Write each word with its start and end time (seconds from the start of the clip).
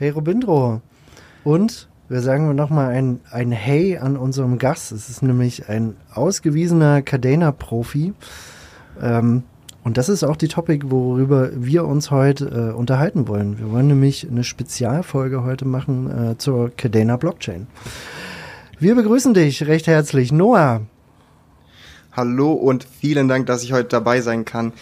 Hey 0.00 0.08
Robindro. 0.08 0.80
Und 1.44 1.86
wir 2.08 2.22
sagen 2.22 2.54
nochmal 2.54 2.88
ein, 2.88 3.20
ein 3.30 3.52
Hey 3.52 3.98
an 3.98 4.16
unserem 4.16 4.56
Gast. 4.56 4.92
Es 4.92 5.10
ist 5.10 5.22
nämlich 5.22 5.68
ein 5.68 5.94
ausgewiesener 6.14 7.02
Cadena-Profi. 7.02 8.14
Ähm, 9.02 9.42
und 9.84 9.98
das 9.98 10.08
ist 10.08 10.24
auch 10.24 10.36
die 10.36 10.48
Topic, 10.48 10.86
worüber 10.90 11.50
wir 11.54 11.84
uns 11.84 12.10
heute 12.10 12.46
äh, 12.46 12.74
unterhalten 12.74 13.28
wollen. 13.28 13.58
Wir 13.58 13.70
wollen 13.70 13.88
nämlich 13.88 14.26
eine 14.26 14.42
Spezialfolge 14.42 15.44
heute 15.44 15.66
machen 15.66 16.30
äh, 16.30 16.38
zur 16.38 16.70
Cadena 16.74 17.18
Blockchain. 17.18 17.66
Wir 18.78 18.94
begrüßen 18.94 19.34
dich 19.34 19.66
recht 19.66 19.86
herzlich, 19.86 20.32
Noah. 20.32 20.80
Hallo 22.12 22.52
und 22.52 22.84
vielen 22.84 23.28
Dank, 23.28 23.44
dass 23.46 23.62
ich 23.62 23.74
heute 23.74 23.88
dabei 23.88 24.22
sein 24.22 24.46
kann. 24.46 24.72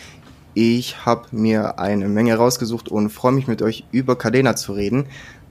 Ich 0.55 1.05
habe 1.07 1.29
mir 1.33 1.79
eine 1.79 2.09
Menge 2.09 2.35
rausgesucht 2.37 2.89
und 2.89 3.11
freue 3.11 3.33
mich 3.33 3.47
mit 3.47 3.63
euch 3.63 3.85
über 3.93 4.17
Cadena 4.17 4.57
zu 4.57 4.73
reden, 4.73 5.07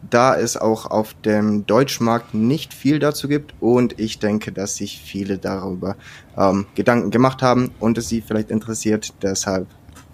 da 0.10 0.38
es 0.38 0.58
auch 0.58 0.86
auf 0.86 1.14
dem 1.26 1.66
Deutschmarkt 1.66 2.34
nicht 2.34 2.74
viel 2.74 3.00
dazu 3.00 3.28
gibt 3.28 3.54
und 3.60 4.00
ich 4.00 4.20
denke, 4.20 4.52
dass 4.52 4.76
sich 4.76 5.02
viele 5.02 5.38
darüber 5.38 5.96
ähm, 6.38 6.66
Gedanken 6.76 7.12
gemacht 7.12 7.42
haben 7.42 7.72
und 7.80 7.98
es 7.98 8.10
sie 8.10 8.22
vielleicht 8.22 8.52
interessiert. 8.52 9.14
Deshalb 9.22 9.68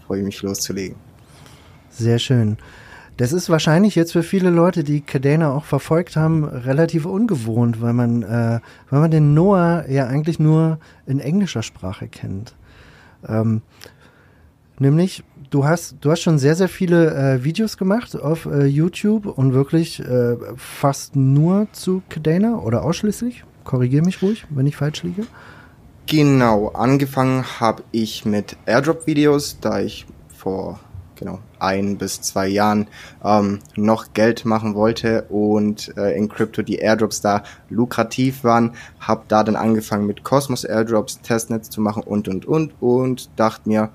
freue 0.06 0.20
ich 0.20 0.26
mich 0.26 0.42
loszulegen. 0.42 0.96
Sehr 1.90 2.20
schön. 2.20 2.58
Das 3.18 3.32
ist 3.32 3.50
wahrscheinlich 3.50 3.94
jetzt 3.94 4.14
für 4.14 4.24
viele 4.24 4.50
Leute, 4.50 4.84
die 4.84 5.02
Cadena 5.02 5.52
auch 5.52 5.66
verfolgt 5.66 6.16
haben, 6.16 6.46
relativ 6.46 7.06
ungewohnt, 7.06 7.80
weil 7.80 7.94
man, 7.94 8.24
äh, 8.24 8.60
weil 8.90 9.00
man 9.02 9.12
den 9.12 9.36
Noah 9.36 9.86
ja 9.88 10.08
eigentlich 10.08 10.40
nur 10.40 10.80
in 11.06 11.20
englischer 11.20 11.62
Sprache 11.62 12.08
kennt. 12.08 12.56
Ähm, 13.28 13.62
nämlich, 14.80 15.24
du 15.50 15.66
hast, 15.66 15.96
du 16.02 16.12
hast 16.12 16.22
schon 16.22 16.40
sehr, 16.40 16.56
sehr 16.56 16.70
viele 16.70 17.14
äh, 17.14 17.44
Videos 17.44 17.78
gemacht 17.78 18.20
auf 18.20 18.46
äh, 18.46 18.66
YouTube 18.66 19.26
und 19.26 19.54
wirklich 19.54 20.00
äh, 20.00 20.36
fast 20.56 21.16
nur 21.16 21.68
zu 21.72 22.02
Cadena 22.10 22.60
oder 22.60 22.84
ausschließlich. 22.84 23.44
Korrigiere 23.64 24.04
mich 24.04 24.22
ruhig, 24.22 24.46
wenn 24.50 24.68
ich 24.68 24.76
falsch 24.76 25.04
liege. 25.04 25.24
Genau, 26.06 26.70
angefangen 26.70 27.46
habe 27.60 27.84
ich 27.92 28.26
mit 28.26 28.58
Airdrop-Videos, 28.66 29.60
da 29.62 29.80
ich 29.80 30.06
vor 30.36 30.80
genau 31.16 31.40
ein 31.60 31.98
bis 31.98 32.22
zwei 32.22 32.48
Jahren 32.48 32.88
ähm, 33.24 33.60
noch 33.76 34.14
Geld 34.14 34.46
machen 34.46 34.76
wollte 34.76 35.24
und 35.30 35.96
äh, 35.98 36.18
in 36.18 36.28
Crypto 36.28 36.62
die 36.62 36.78
Airdrops 36.78 37.22
da 37.22 37.44
lukrativ 37.70 38.44
waren, 38.44 38.74
habe 39.00 39.24
da 39.28 39.44
dann 39.44 39.56
angefangen 39.56 40.06
mit 40.06 40.24
Cosmos 40.24 40.66
Airdrops 40.66 41.22
Testnetz 41.22 41.70
zu 41.70 41.82
machen 41.82 42.04
und 42.04 42.28
und 42.28 42.46
und 42.46 42.74
und 42.82 43.30
dachte 43.38 43.70
mir, 43.70 43.90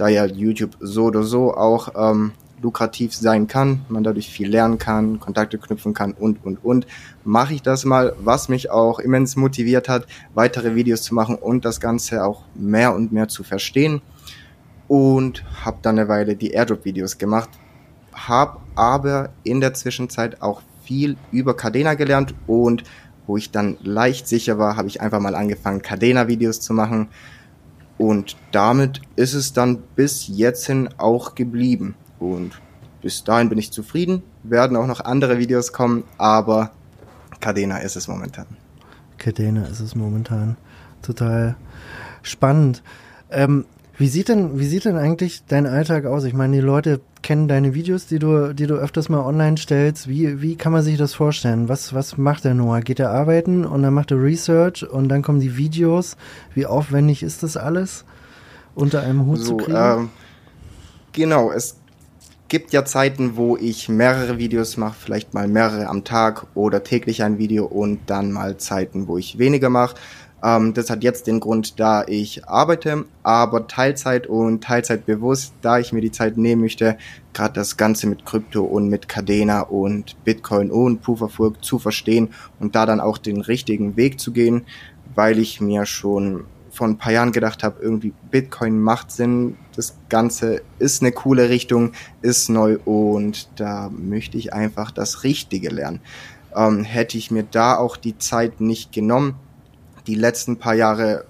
da 0.00 0.08
ja 0.08 0.24
YouTube 0.24 0.76
so 0.80 1.04
oder 1.04 1.22
so 1.22 1.54
auch 1.54 1.92
ähm, 1.96 2.32
lukrativ 2.62 3.14
sein 3.14 3.46
kann, 3.46 3.82
man 3.88 4.04
dadurch 4.04 4.28
viel 4.30 4.48
lernen 4.48 4.78
kann, 4.78 5.20
Kontakte 5.20 5.58
knüpfen 5.58 5.94
kann 5.94 6.12
und 6.12 6.44
und 6.44 6.64
und, 6.64 6.86
mache 7.24 7.54
ich 7.54 7.62
das 7.62 7.84
mal, 7.84 8.14
was 8.18 8.48
mich 8.48 8.70
auch 8.70 8.98
immens 8.98 9.36
motiviert 9.36 9.88
hat, 9.88 10.06
weitere 10.34 10.74
Videos 10.74 11.02
zu 11.02 11.14
machen 11.14 11.36
und 11.36 11.64
das 11.64 11.80
Ganze 11.80 12.24
auch 12.24 12.42
mehr 12.54 12.94
und 12.94 13.12
mehr 13.12 13.28
zu 13.28 13.42
verstehen. 13.42 14.02
Und 14.88 15.44
habe 15.64 15.78
dann 15.82 15.98
eine 15.98 16.08
Weile 16.08 16.34
die 16.34 16.50
Airdrop-Videos 16.50 17.16
gemacht, 17.16 17.48
habe 18.12 18.58
aber 18.74 19.30
in 19.44 19.60
der 19.60 19.72
Zwischenzeit 19.72 20.42
auch 20.42 20.62
viel 20.82 21.16
über 21.30 21.56
Cadena 21.56 21.94
gelernt 21.94 22.34
und 22.48 22.82
wo 23.28 23.36
ich 23.36 23.52
dann 23.52 23.76
leicht 23.82 24.26
sicher 24.26 24.58
war, 24.58 24.76
habe 24.76 24.88
ich 24.88 25.00
einfach 25.00 25.20
mal 25.20 25.36
angefangen, 25.36 25.82
Cadena-Videos 25.82 26.60
zu 26.60 26.74
machen 26.74 27.08
und 28.00 28.38
damit 28.50 29.02
ist 29.16 29.34
es 29.34 29.52
dann 29.52 29.82
bis 29.94 30.26
jetzt 30.26 30.66
hin 30.66 30.88
auch 30.96 31.34
geblieben 31.34 31.96
und 32.18 32.58
bis 33.02 33.24
dahin 33.24 33.50
bin 33.50 33.58
ich 33.58 33.72
zufrieden, 33.72 34.22
werden 34.42 34.74
auch 34.78 34.86
noch 34.86 35.00
andere 35.00 35.36
Videos 35.36 35.74
kommen, 35.74 36.04
aber 36.16 36.70
Cadena 37.40 37.76
ist 37.76 37.96
es 37.96 38.08
momentan. 38.08 38.46
Cadena 39.18 39.66
ist 39.66 39.80
es 39.80 39.94
momentan. 39.94 40.56
Total 41.02 41.56
spannend. 42.22 42.82
Ähm, 43.30 43.66
wie 44.00 44.08
sieht 44.08 44.30
denn, 44.30 44.58
wie 44.58 44.64
sieht 44.64 44.86
denn 44.86 44.96
eigentlich 44.96 45.42
dein 45.46 45.66
Alltag 45.66 46.06
aus? 46.06 46.24
Ich 46.24 46.32
meine, 46.32 46.56
die 46.56 46.62
Leute 46.62 47.02
kennen 47.20 47.48
deine 47.48 47.74
Videos, 47.74 48.06
die 48.06 48.18
du, 48.18 48.54
die 48.54 48.66
du 48.66 48.76
öfters 48.76 49.10
mal 49.10 49.20
online 49.20 49.58
stellst. 49.58 50.08
Wie, 50.08 50.40
wie 50.40 50.56
kann 50.56 50.72
man 50.72 50.82
sich 50.82 50.96
das 50.96 51.12
vorstellen? 51.12 51.68
Was, 51.68 51.92
was 51.92 52.16
macht 52.16 52.44
der 52.44 52.54
Noah? 52.54 52.80
Geht 52.80 52.98
er 52.98 53.10
arbeiten 53.10 53.66
und 53.66 53.82
dann 53.82 53.92
macht 53.92 54.10
er 54.10 54.22
Research 54.22 54.88
und 54.88 55.10
dann 55.10 55.20
kommen 55.20 55.38
die 55.38 55.58
Videos? 55.58 56.16
Wie 56.54 56.64
aufwendig 56.64 57.22
ist 57.22 57.42
das 57.42 57.58
alles 57.58 58.06
unter 58.74 59.02
einem 59.02 59.26
Hut 59.26 59.44
zu 59.44 59.58
kriegen? 59.58 59.76
Ähm, 59.76 60.08
genau, 61.12 61.52
es 61.52 61.76
gibt 62.50 62.72
ja 62.72 62.86
Zeiten, 62.86 63.36
wo 63.36 63.56
ich 63.56 63.88
mehrere 63.88 64.38
Videos 64.38 64.76
mache, 64.76 64.96
vielleicht 64.98 65.34
mal 65.34 65.46
mehrere 65.46 65.88
am 65.88 66.04
Tag 66.04 66.46
oder 66.54 66.82
täglich 66.82 67.22
ein 67.22 67.36
Video 67.38 67.66
und 67.66 68.00
dann 68.06 68.32
mal 68.32 68.56
Zeiten, 68.56 69.08
wo 69.08 69.18
ich 69.18 69.38
weniger 69.38 69.68
mache. 69.68 69.94
Ähm, 70.42 70.74
das 70.74 70.90
hat 70.90 71.02
jetzt 71.02 71.26
den 71.26 71.40
Grund, 71.40 71.78
da 71.78 72.04
ich 72.06 72.46
arbeite, 72.48 73.04
aber 73.22 73.66
Teilzeit 73.66 74.26
und 74.26 74.64
Teilzeit 74.64 75.06
bewusst, 75.06 75.54
da 75.62 75.78
ich 75.78 75.92
mir 75.92 76.00
die 76.00 76.12
Zeit 76.12 76.36
nehmen 76.36 76.62
möchte, 76.62 76.96
gerade 77.34 77.54
das 77.54 77.76
Ganze 77.76 78.06
mit 78.06 78.24
Krypto 78.24 78.62
und 78.62 78.88
mit 78.88 79.08
Cadena 79.08 79.62
und 79.62 80.22
Bitcoin 80.24 80.70
und 80.70 81.02
Proof 81.02 81.22
of 81.22 81.38
Work 81.38 81.64
zu 81.64 81.78
verstehen 81.78 82.30
und 82.58 82.74
da 82.74 82.86
dann 82.86 83.00
auch 83.00 83.18
den 83.18 83.40
richtigen 83.40 83.96
Weg 83.96 84.20
zu 84.20 84.32
gehen, 84.32 84.64
weil 85.14 85.38
ich 85.38 85.60
mir 85.60 85.86
schon 85.86 86.44
vor 86.70 86.86
ein 86.86 86.98
paar 86.98 87.12
Jahren 87.12 87.32
gedacht 87.32 87.62
habe, 87.62 87.82
irgendwie 87.82 88.12
Bitcoin 88.30 88.80
macht 88.80 89.10
Sinn, 89.10 89.56
das 89.74 89.96
Ganze 90.08 90.62
ist 90.78 91.02
eine 91.02 91.12
coole 91.12 91.48
Richtung, 91.48 91.92
ist 92.22 92.48
neu 92.48 92.78
und 92.84 93.48
da 93.56 93.90
möchte 93.90 94.38
ich 94.38 94.52
einfach 94.52 94.90
das 94.92 95.24
Richtige 95.24 95.68
lernen. 95.68 96.00
Ähm, 96.54 96.84
hätte 96.84 97.18
ich 97.18 97.30
mir 97.30 97.42
da 97.42 97.76
auch 97.76 97.96
die 97.96 98.18
Zeit 98.18 98.60
nicht 98.60 98.92
genommen, 98.92 99.34
die 100.06 100.14
letzten 100.14 100.58
paar 100.58 100.74
Jahre, 100.74 101.24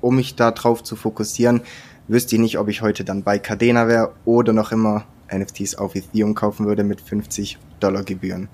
um 0.00 0.16
mich 0.16 0.36
da 0.36 0.50
drauf 0.50 0.82
zu 0.82 0.96
fokussieren, 0.96 1.62
wüsste 2.08 2.36
ich 2.36 2.40
nicht, 2.40 2.58
ob 2.58 2.68
ich 2.68 2.82
heute 2.82 3.04
dann 3.04 3.22
bei 3.22 3.38
Cadena 3.38 3.88
wäre 3.88 4.12
oder 4.24 4.52
noch 4.52 4.72
immer 4.72 5.04
NFTs 5.32 5.76
auf 5.76 5.94
Ethereum 5.94 6.34
kaufen 6.34 6.66
würde 6.66 6.84
mit 6.84 7.00
50 7.00 7.58
Dollar 7.80 8.02
Gebühren. 8.02 8.48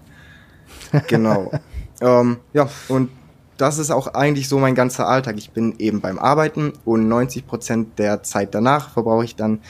Genau. 1.08 1.50
ähm, 2.00 2.38
ja, 2.52 2.68
und 2.88 3.10
das 3.56 3.78
ist 3.78 3.90
auch 3.90 4.14
eigentlich 4.14 4.48
so 4.48 4.58
mein 4.58 4.74
ganzer 4.74 5.06
Alltag. 5.06 5.36
Ich 5.36 5.50
bin 5.50 5.74
eben 5.78 6.00
beim 6.00 6.18
Arbeiten 6.18 6.72
und 6.84 7.08
90 7.08 7.46
Prozent 7.46 7.98
der 7.98 8.22
Zeit 8.22 8.54
danach 8.54 8.90
verbrauche 8.90 9.24
ich 9.24 9.36
dann 9.36 9.60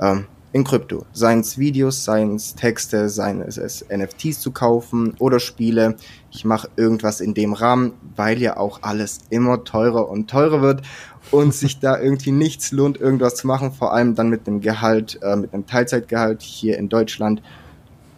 ähm, 0.00 0.26
in 0.52 0.64
Krypto. 0.64 1.04
Seien 1.12 1.40
es 1.40 1.58
Videos, 1.58 2.04
seien 2.04 2.34
es 2.34 2.54
Texte, 2.54 3.08
seien 3.08 3.42
es 3.42 3.84
NFTs 3.90 4.40
zu 4.40 4.50
kaufen 4.50 5.14
oder 5.18 5.40
Spiele. 5.40 5.96
Ich 6.30 6.44
mache 6.44 6.68
irgendwas 6.76 7.20
in 7.20 7.34
dem 7.34 7.52
Rahmen, 7.52 7.92
weil 8.16 8.40
ja 8.40 8.56
auch 8.56 8.82
alles 8.82 9.18
immer 9.30 9.64
teurer 9.64 10.08
und 10.08 10.30
teurer 10.30 10.62
wird 10.62 10.82
und 11.30 11.52
sich 11.52 11.80
da 11.80 12.00
irgendwie 12.00 12.32
nichts 12.32 12.72
lohnt, 12.72 12.98
irgendwas 12.98 13.34
zu 13.34 13.46
machen, 13.46 13.72
vor 13.72 13.92
allem 13.92 14.14
dann 14.14 14.30
mit 14.30 14.46
einem 14.46 14.60
Gehalt, 14.60 15.18
äh, 15.22 15.36
mit 15.36 15.52
einem 15.52 15.66
Teilzeitgehalt 15.66 16.42
hier 16.42 16.78
in 16.78 16.88
Deutschland. 16.88 17.42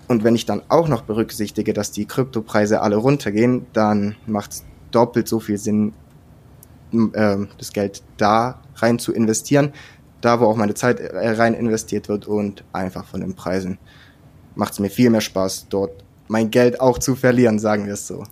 Und 0.06 0.24
wenn 0.24 0.34
ich 0.34 0.46
dann 0.46 0.62
auch 0.68 0.88
noch 0.88 1.02
berücksichtige, 1.02 1.72
dass 1.72 1.92
die 1.92 2.04
Kryptopreise 2.04 2.80
alle 2.80 2.96
runtergehen, 2.96 3.66
dann 3.72 4.16
macht 4.26 4.52
es 4.52 4.64
doppelt 4.90 5.28
so 5.28 5.40
viel 5.40 5.58
Sinn, 5.58 5.92
äh, 6.92 7.36
das 7.58 7.72
Geld 7.72 8.02
da 8.16 8.60
rein 8.76 8.98
zu 8.98 9.12
investieren, 9.12 9.72
da 10.20 10.40
wo 10.40 10.46
auch 10.46 10.56
meine 10.56 10.74
Zeit 10.74 11.00
rein 11.00 11.54
investiert 11.54 12.08
wird 12.08 12.26
und 12.26 12.64
einfach 12.72 13.04
von 13.04 13.20
den 13.20 13.34
Preisen 13.34 13.78
macht 14.54 14.72
es 14.74 14.80
mir 14.80 14.90
viel 14.90 15.10
mehr 15.10 15.20
Spaß, 15.20 15.68
dort 15.68 16.04
mein 16.28 16.50
Geld 16.50 16.80
auch 16.80 16.98
zu 16.98 17.16
verlieren, 17.16 17.58
sagen 17.58 17.86
wir 17.86 17.94
es 17.94 18.06
so. 18.06 18.24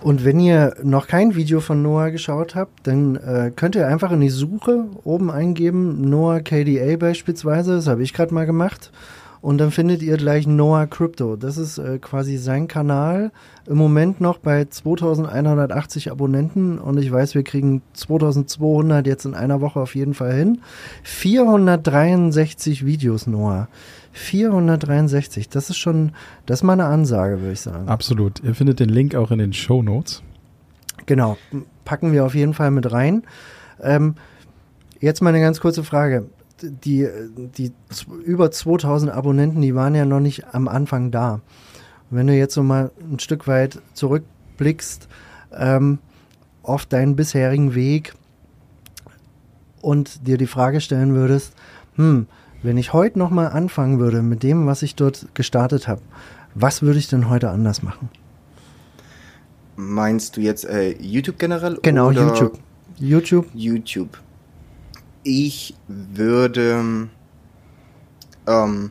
Und 0.00 0.24
wenn 0.24 0.40
ihr 0.40 0.76
noch 0.82 1.06
kein 1.06 1.34
Video 1.34 1.60
von 1.60 1.82
Noah 1.82 2.10
geschaut 2.10 2.54
habt, 2.54 2.86
dann 2.86 3.16
äh, 3.16 3.52
könnt 3.54 3.74
ihr 3.74 3.86
einfach 3.86 4.12
in 4.12 4.20
die 4.20 4.30
Suche 4.30 4.86
oben 5.04 5.30
eingeben, 5.30 6.08
Noah 6.08 6.40
KDA 6.40 6.96
beispielsweise, 6.96 7.76
das 7.76 7.86
habe 7.86 8.02
ich 8.02 8.14
gerade 8.14 8.32
mal 8.32 8.46
gemacht. 8.46 8.92
Und 9.42 9.58
dann 9.58 9.70
findet 9.70 10.02
ihr 10.02 10.16
gleich 10.18 10.46
Noah 10.46 10.86
Crypto. 10.86 11.36
Das 11.36 11.56
ist 11.56 11.78
äh, 11.78 11.98
quasi 11.98 12.36
sein 12.36 12.68
Kanal. 12.68 13.32
Im 13.66 13.78
Moment 13.78 14.20
noch 14.20 14.38
bei 14.38 14.66
2180 14.66 16.10
Abonnenten 16.10 16.78
und 16.78 16.98
ich 16.98 17.10
weiß, 17.10 17.34
wir 17.34 17.42
kriegen 17.42 17.80
2200 17.94 19.06
jetzt 19.06 19.24
in 19.24 19.34
einer 19.34 19.60
Woche 19.60 19.80
auf 19.80 19.94
jeden 19.94 20.12
Fall 20.12 20.34
hin. 20.34 20.60
463 21.04 22.84
Videos, 22.84 23.26
Noah. 23.26 23.68
463, 24.12 25.48
das 25.48 25.70
ist 25.70 25.78
schon, 25.78 26.12
das 26.44 26.60
ist 26.60 26.62
mal 26.64 26.74
eine 26.74 26.86
Ansage, 26.86 27.40
würde 27.40 27.52
ich 27.52 27.60
sagen. 27.60 27.88
Absolut. 27.88 28.42
Ihr 28.42 28.54
findet 28.54 28.80
den 28.80 28.88
Link 28.88 29.14
auch 29.14 29.30
in 29.30 29.38
den 29.38 29.52
Show 29.52 29.82
Notes. 29.82 30.22
Genau, 31.06 31.38
packen 31.84 32.12
wir 32.12 32.24
auf 32.26 32.34
jeden 32.34 32.52
Fall 32.52 32.70
mit 32.70 32.92
rein. 32.92 33.22
Ähm, 33.80 34.16
jetzt 35.00 35.22
mal 35.22 35.30
eine 35.30 35.40
ganz 35.40 35.60
kurze 35.60 35.84
Frage. 35.84 36.26
Die, 36.62 37.08
die 37.56 37.72
über 38.24 38.50
2000 38.50 39.12
Abonnenten, 39.12 39.62
die 39.62 39.74
waren 39.74 39.94
ja 39.94 40.04
noch 40.04 40.20
nicht 40.20 40.54
am 40.54 40.68
Anfang 40.68 41.10
da. 41.10 41.40
Wenn 42.10 42.26
du 42.26 42.34
jetzt 42.34 42.54
so 42.54 42.62
mal 42.62 42.90
ein 43.00 43.18
Stück 43.18 43.46
weit 43.46 43.80
zurückblickst 43.94 45.08
ähm, 45.52 45.98
auf 46.62 46.86
deinen 46.86 47.16
bisherigen 47.16 47.74
Weg 47.74 48.14
und 49.80 50.26
dir 50.26 50.36
die 50.36 50.46
Frage 50.46 50.80
stellen 50.80 51.14
würdest, 51.14 51.54
hm, 51.96 52.26
wenn 52.62 52.76
ich 52.76 52.92
heute 52.92 53.18
noch 53.18 53.30
mal 53.30 53.46
anfangen 53.46 53.98
würde 53.98 54.22
mit 54.22 54.42
dem, 54.42 54.66
was 54.66 54.82
ich 54.82 54.94
dort 54.94 55.28
gestartet 55.34 55.88
habe, 55.88 56.02
was 56.54 56.82
würde 56.82 56.98
ich 56.98 57.08
denn 57.08 57.30
heute 57.30 57.50
anders 57.50 57.82
machen? 57.82 58.10
Meinst 59.76 60.36
du 60.36 60.40
jetzt 60.42 60.66
äh, 60.66 60.92
YouTube 61.00 61.38
generell? 61.38 61.78
Genau, 61.82 62.10
YouTube. 62.10 62.58
YouTube. 62.98 63.46
YouTube. 63.54 64.18
Ich 65.22 65.74
würde. 65.88 67.08
Ähm, 68.46 68.90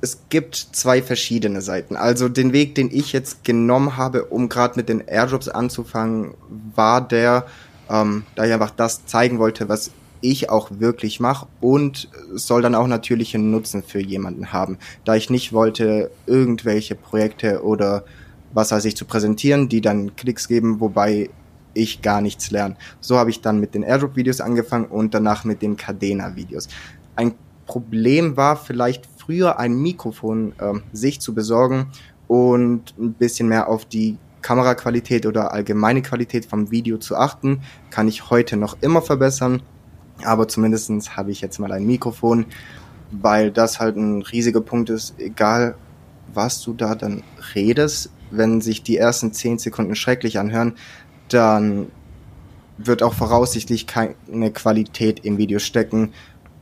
es 0.00 0.18
gibt 0.28 0.54
zwei 0.54 1.00
verschiedene 1.00 1.62
Seiten. 1.62 1.96
Also 1.96 2.28
den 2.28 2.52
Weg, 2.52 2.74
den 2.74 2.90
ich 2.92 3.14
jetzt 3.14 3.42
genommen 3.42 3.96
habe, 3.96 4.26
um 4.26 4.50
gerade 4.50 4.76
mit 4.76 4.90
den 4.90 5.00
Airdrops 5.00 5.48
anzufangen, 5.48 6.34
war 6.74 7.00
der, 7.00 7.46
ähm, 7.88 8.24
da 8.34 8.44
ich 8.44 8.52
einfach 8.52 8.70
das 8.70 9.06
zeigen 9.06 9.38
wollte, 9.38 9.70
was 9.70 9.92
ich 10.20 10.50
auch 10.50 10.70
wirklich 10.78 11.20
mache 11.20 11.46
und 11.60 12.10
soll 12.34 12.60
dann 12.60 12.74
auch 12.74 12.86
natürlich 12.86 13.34
einen 13.34 13.50
Nutzen 13.50 13.82
für 13.82 14.00
jemanden 14.00 14.52
haben. 14.52 14.78
Da 15.04 15.14
ich 15.14 15.30
nicht 15.30 15.54
wollte, 15.54 16.10
irgendwelche 16.26 16.94
Projekte 16.94 17.62
oder 17.62 18.04
was 18.52 18.72
weiß 18.72 18.84
ich 18.84 18.96
zu 18.96 19.04
präsentieren, 19.04 19.68
die 19.68 19.80
dann 19.80 20.16
Klicks 20.16 20.48
geben, 20.48 20.80
wobei 20.80 21.30
ich 21.74 22.02
gar 22.02 22.20
nichts 22.20 22.50
lerne. 22.50 22.76
So 23.00 23.18
habe 23.18 23.30
ich 23.30 23.40
dann 23.40 23.60
mit 23.60 23.74
den 23.74 23.82
Airdrop-Videos 23.82 24.40
angefangen 24.40 24.86
und 24.86 25.14
danach 25.14 25.44
mit 25.44 25.62
den 25.62 25.76
Cadena-Videos. 25.76 26.68
Ein 27.16 27.34
Problem 27.66 28.36
war 28.36 28.56
vielleicht 28.56 29.08
früher 29.16 29.58
ein 29.58 29.74
Mikrofon 29.74 30.52
äh, 30.58 30.74
sich 30.92 31.20
zu 31.20 31.34
besorgen 31.34 31.86
und 32.28 32.94
ein 32.98 33.14
bisschen 33.14 33.48
mehr 33.48 33.68
auf 33.68 33.84
die 33.84 34.18
Kameraqualität 34.42 35.24
oder 35.24 35.52
allgemeine 35.52 36.02
Qualität 36.02 36.44
vom 36.44 36.70
Video 36.70 36.98
zu 36.98 37.16
achten, 37.16 37.62
kann 37.90 38.08
ich 38.08 38.28
heute 38.28 38.58
noch 38.58 38.76
immer 38.82 39.00
verbessern. 39.00 39.62
Aber 40.22 40.46
zumindestens 40.48 41.16
habe 41.16 41.30
ich 41.30 41.40
jetzt 41.40 41.58
mal 41.58 41.72
ein 41.72 41.86
Mikrofon, 41.86 42.46
weil 43.10 43.50
das 43.50 43.80
halt 43.80 43.96
ein 43.96 44.22
riesiger 44.22 44.60
Punkt 44.60 44.90
ist, 44.90 45.14
egal 45.18 45.76
was 46.32 46.62
du 46.62 46.74
da 46.74 46.94
dann 46.94 47.22
redest, 47.54 48.10
wenn 48.30 48.60
sich 48.60 48.82
die 48.82 48.96
ersten 48.96 49.32
zehn 49.32 49.58
Sekunden 49.58 49.94
schrecklich 49.94 50.38
anhören, 50.38 50.74
dann 51.28 51.90
wird 52.78 53.02
auch 53.02 53.14
voraussichtlich 53.14 53.86
keine 53.86 54.50
Qualität 54.52 55.24
im 55.24 55.38
Video 55.38 55.58
stecken, 55.58 56.12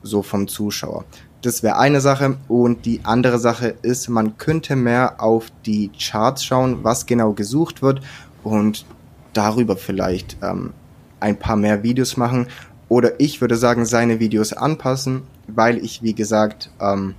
so 0.03 0.23
vom 0.23 0.49
Zuschauer. 0.49 1.05
Das 1.43 1.63
wäre 1.63 1.77
eine 1.79 2.01
Sache. 2.01 2.37
Und 2.49 2.87
die 2.87 3.01
andere 3.05 3.39
Sache 3.39 3.75
ist, 3.83 4.09
man 4.09 4.39
könnte 4.39 4.77
mehr 4.77 5.21
auf 5.21 5.47
die 5.67 5.91
Charts 5.99 6.45
schauen, 6.45 6.85
was 6.85 7.07
genau 7.07 7.33
gesucht 7.33 7.83
wird 7.83 8.01
und 8.45 8.87
darüber 9.33 9.77
vielleicht 9.77 10.37
ähm, 10.43 10.73
ein 11.21 11.39
paar 11.39 11.57
mehr 11.57 11.83
Videos 11.83 12.17
machen. 12.17 12.47
Oder 12.89 13.19
ich 13.21 13.41
würde 13.41 13.57
sagen, 13.57 13.87
seine 13.87 14.21
Videos 14.21 14.53
anpassen, 14.53 15.23
weil 15.49 15.79
ich, 15.79 16.03
wie 16.03 16.15
gesagt, 16.15 16.71
ähm, 16.81 17.15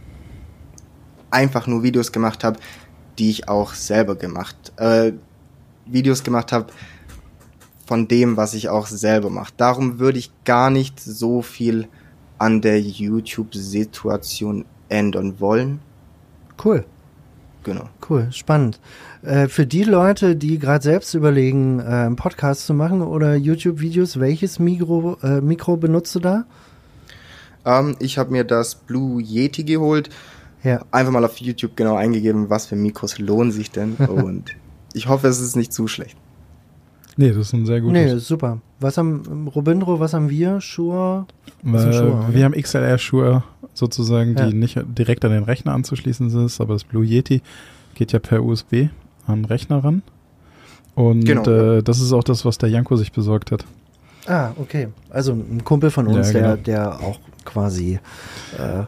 einfach 1.31 1.67
nur 1.67 1.83
Videos 1.83 2.11
gemacht 2.11 2.43
habe, 2.43 2.59
die 3.17 3.29
ich 3.29 3.49
auch 3.49 3.73
selber 3.73 4.15
gemacht, 4.15 4.71
äh, 4.77 5.13
Videos 5.85 6.23
gemacht 6.23 6.51
habe 6.51 6.67
von 7.85 8.07
dem, 8.07 8.37
was 8.37 8.53
ich 8.53 8.69
auch 8.69 8.87
selber 8.87 9.29
mache. 9.29 9.53
Darum 9.57 9.99
würde 9.99 10.19
ich 10.19 10.31
gar 10.45 10.69
nicht 10.69 10.99
so 10.99 11.41
viel 11.41 11.87
an 12.37 12.61
der 12.61 12.79
YouTube-Situation 12.79 14.65
ändern 14.89 15.39
wollen. 15.39 15.79
Cool. 16.63 16.85
Genau. 17.63 17.87
Cool, 18.09 18.27
spannend. 18.31 18.79
Äh, 19.21 19.47
für 19.47 19.65
die 19.65 19.83
Leute, 19.83 20.35
die 20.35 20.59
gerade 20.59 20.83
selbst 20.83 21.13
überlegen, 21.13 21.79
äh, 21.79 21.83
einen 21.83 22.17
Podcast 22.17 22.65
zu 22.65 22.73
machen 22.73 23.01
oder 23.01 23.35
YouTube-Videos, 23.35 24.19
welches 24.19 24.59
Mikro, 24.59 25.17
äh, 25.23 25.39
Mikro 25.39 25.77
benutzt 25.77 26.13
du 26.15 26.19
da? 26.19 26.45
Ähm, 27.65 27.95
ich 27.99 28.17
habe 28.17 28.31
mir 28.31 28.43
das 28.43 28.75
Blue 28.75 29.21
Yeti 29.21 29.63
geholt. 29.63 30.09
Ja. 30.63 30.83
Einfach 30.91 31.11
mal 31.11 31.23
auf 31.23 31.37
YouTube 31.37 31.77
genau 31.77 31.95
eingegeben, 31.95 32.49
was 32.49 32.65
für 32.65 32.75
Mikros 32.75 33.17
lohnen 33.17 33.51
sich 33.53 33.71
denn. 33.71 33.95
und 34.07 34.55
ich 34.93 35.07
hoffe, 35.07 35.27
es 35.27 35.39
ist 35.39 35.55
nicht 35.55 35.71
zu 35.71 35.87
schlecht. 35.87 36.17
Nee, 37.15 37.29
das 37.29 37.37
ist 37.37 37.53
ein 37.53 37.65
sehr 37.65 37.79
gutes. 37.81 37.93
Nee, 37.93 38.11
ist 38.13 38.27
super. 38.27 38.59
Was 38.79 38.97
haben 38.97 39.47
Robindro, 39.53 39.99
was 39.99 40.13
haben 40.13 40.29
wir? 40.29 40.59
Shure? 40.61 41.25
Was 41.61 41.85
Äh, 41.85 41.93
Shure, 41.93 42.25
wir 42.31 42.45
haben 42.45 42.53
XLR-Schuhe 42.53 43.43
sozusagen, 43.73 44.35
Ja. 44.35 44.47
die 44.47 44.55
nicht 44.55 44.79
direkt 44.97 45.23
an 45.25 45.31
den 45.31 45.43
Rechner 45.43 45.73
anzuschließen 45.73 46.29
sind, 46.29 46.59
aber 46.61 46.73
das 46.73 46.83
Blue 46.83 47.05
Yeti 47.05 47.41
geht 47.95 48.11
ja 48.11 48.19
per 48.19 48.43
USB 48.43 48.89
an 49.27 49.41
den 49.41 49.45
Rechner 49.45 49.83
ran. 49.83 50.01
Und 50.95 51.25
Genau, 51.25 51.43
äh, 51.49 51.81
das 51.83 51.99
ist 52.01 52.13
auch 52.13 52.23
das, 52.23 52.45
was 52.45 52.57
der 52.57 52.69
Janko 52.69 52.95
sich 52.95 53.11
besorgt 53.11 53.51
hat. 53.51 53.65
Ah, 54.27 54.51
okay. 54.59 54.87
Also 55.09 55.33
ein 55.33 55.63
Kumpel 55.63 55.91
von 55.91 56.07
uns, 56.07 56.31
Ja, 56.31 56.33
der, 56.33 56.41
genau. 56.41 56.55
der 56.63 56.99
auch 57.01 57.19
quasi 57.45 57.99
äh, 58.57 58.83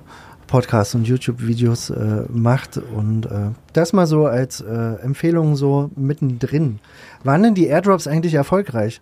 Podcasts 0.48 0.96
und 0.96 1.08
YouTube-Videos 1.08 1.90
äh, 1.90 2.24
macht 2.30 2.78
und 2.78 3.26
äh, 3.26 3.52
das 3.74 3.94
mal 3.94 4.08
so 4.08 4.26
als 4.26 4.62
äh, 4.62 4.96
Empfehlung 5.02 5.56
so 5.56 5.90
mittendrin. 5.96 6.80
Waren 7.24 7.44
denn 7.44 7.56
die 7.56 7.68
Airdrops 7.68 8.08
eigentlich 8.08 8.34
erfolgreich? 8.34 9.02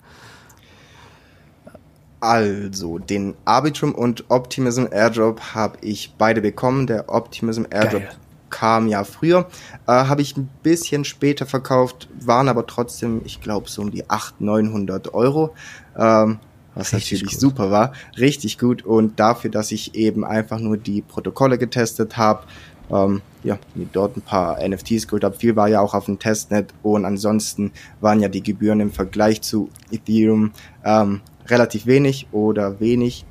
Also, 2.19 2.99
den 2.99 3.35
Arbitrum 3.43 3.93
und 3.93 4.23
Optimism 4.29 4.85
Airdrop 4.89 5.41
habe 5.53 5.77
ich 5.81 6.15
beide 6.17 6.39
bekommen. 6.39 6.87
Der 6.87 7.09
Optimism 7.09 7.63
Airdrop 7.69 8.03
Geil. 8.03 8.15
kam 8.49 8.87
ja 8.87 9.03
früher. 9.03 9.47
Äh, 9.87 9.91
habe 9.91 10.21
ich 10.21 10.37
ein 10.37 10.49
bisschen 10.63 11.03
später 11.03 11.45
verkauft, 11.45 12.07
waren 12.21 12.47
aber 12.47 12.65
trotzdem, 12.65 13.21
ich 13.25 13.41
glaube, 13.41 13.69
so 13.69 13.81
um 13.81 13.91
die 13.91 14.09
800, 14.09 14.39
900 14.39 15.13
Euro. 15.13 15.53
Ähm, 15.97 16.39
was 16.75 16.93
Richtig 16.93 17.13
natürlich 17.19 17.33
gut. 17.33 17.41
super 17.41 17.71
war. 17.71 17.93
Richtig 18.17 18.57
gut. 18.57 18.83
Und 18.83 19.19
dafür, 19.19 19.51
dass 19.51 19.71
ich 19.71 19.95
eben 19.95 20.25
einfach 20.25 20.59
nur 20.59 20.77
die 20.77 21.01
Protokolle 21.01 21.57
getestet 21.57 22.17
habe, 22.17 22.43
ähm, 22.91 23.21
ja, 23.43 23.57
mir 23.75 23.87
dort 23.91 24.17
ein 24.17 24.21
paar 24.21 24.57
NFTs 24.67 25.07
geholt 25.07 25.23
habe. 25.23 25.35
Viel 25.35 25.55
war 25.55 25.67
ja 25.67 25.81
auch 25.81 25.93
auf 25.93 26.05
dem 26.05 26.19
Testnet 26.19 26.73
und 26.83 27.05
ansonsten 27.05 27.71
waren 28.01 28.19
ja 28.19 28.29
die 28.29 28.43
Gebühren 28.43 28.79
im 28.79 28.91
Vergleich 28.91 29.41
zu 29.41 29.69
Ethereum 29.91 30.51
ähm, 30.83 31.21
relativ 31.47 31.85
wenig 31.85 32.27
oder 32.31 32.79
wenig. 32.79 33.25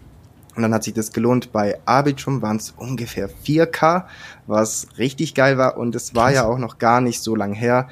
Und 0.54 0.62
dann 0.62 0.74
hat 0.74 0.84
sich 0.84 0.92
das 0.92 1.12
gelohnt. 1.12 1.50
Bei 1.52 1.78
Arbitrum 1.86 2.42
waren 2.42 2.58
es 2.58 2.72
ungefähr 2.76 3.30
4K, 3.30 4.04
was 4.46 4.86
richtig 4.98 5.34
geil 5.34 5.56
war. 5.56 5.78
Und 5.78 5.94
es 5.94 6.14
war 6.14 6.26
Krass. 6.26 6.34
ja 6.34 6.44
auch 6.46 6.58
noch 6.58 6.78
gar 6.78 7.00
nicht 7.00 7.22
so 7.22 7.34
lang 7.34 7.54
her. 7.54 7.88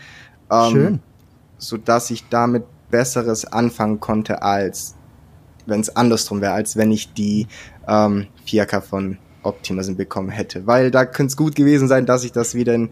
Ähm, 0.50 0.70
Schön. 0.70 1.00
So 1.56 1.76
dass 1.78 2.10
ich 2.10 2.28
damit 2.28 2.64
Besseres 2.90 3.46
anfangen 3.46 4.00
konnte, 4.00 4.42
als 4.42 4.94
wenn 5.70 5.80
es 5.80 5.96
andersrum 5.96 6.40
wäre, 6.40 6.52
als 6.52 6.76
wenn 6.76 6.90
ich 6.90 7.12
die 7.14 7.46
ähm, 7.88 8.26
4K 8.46 8.80
von 8.80 9.18
Optimism 9.42 9.96
bekommen 9.96 10.28
hätte. 10.28 10.66
Weil 10.66 10.90
da 10.90 11.04
könnte 11.04 11.30
es 11.30 11.36
gut 11.36 11.54
gewesen 11.54 11.88
sein, 11.88 12.06
dass 12.06 12.24
ich 12.24 12.32
das 12.32 12.54
wieder 12.54 12.74
in 12.74 12.90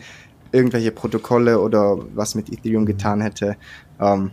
irgendwelche 0.53 0.93
Protokolle 0.93 1.61
oder 1.61 1.99
was 2.15 2.35
mit 2.35 2.51
Ethereum 2.51 2.87
getan 2.87 3.21
hätte. 3.21 3.57
Ähm, 4.01 4.31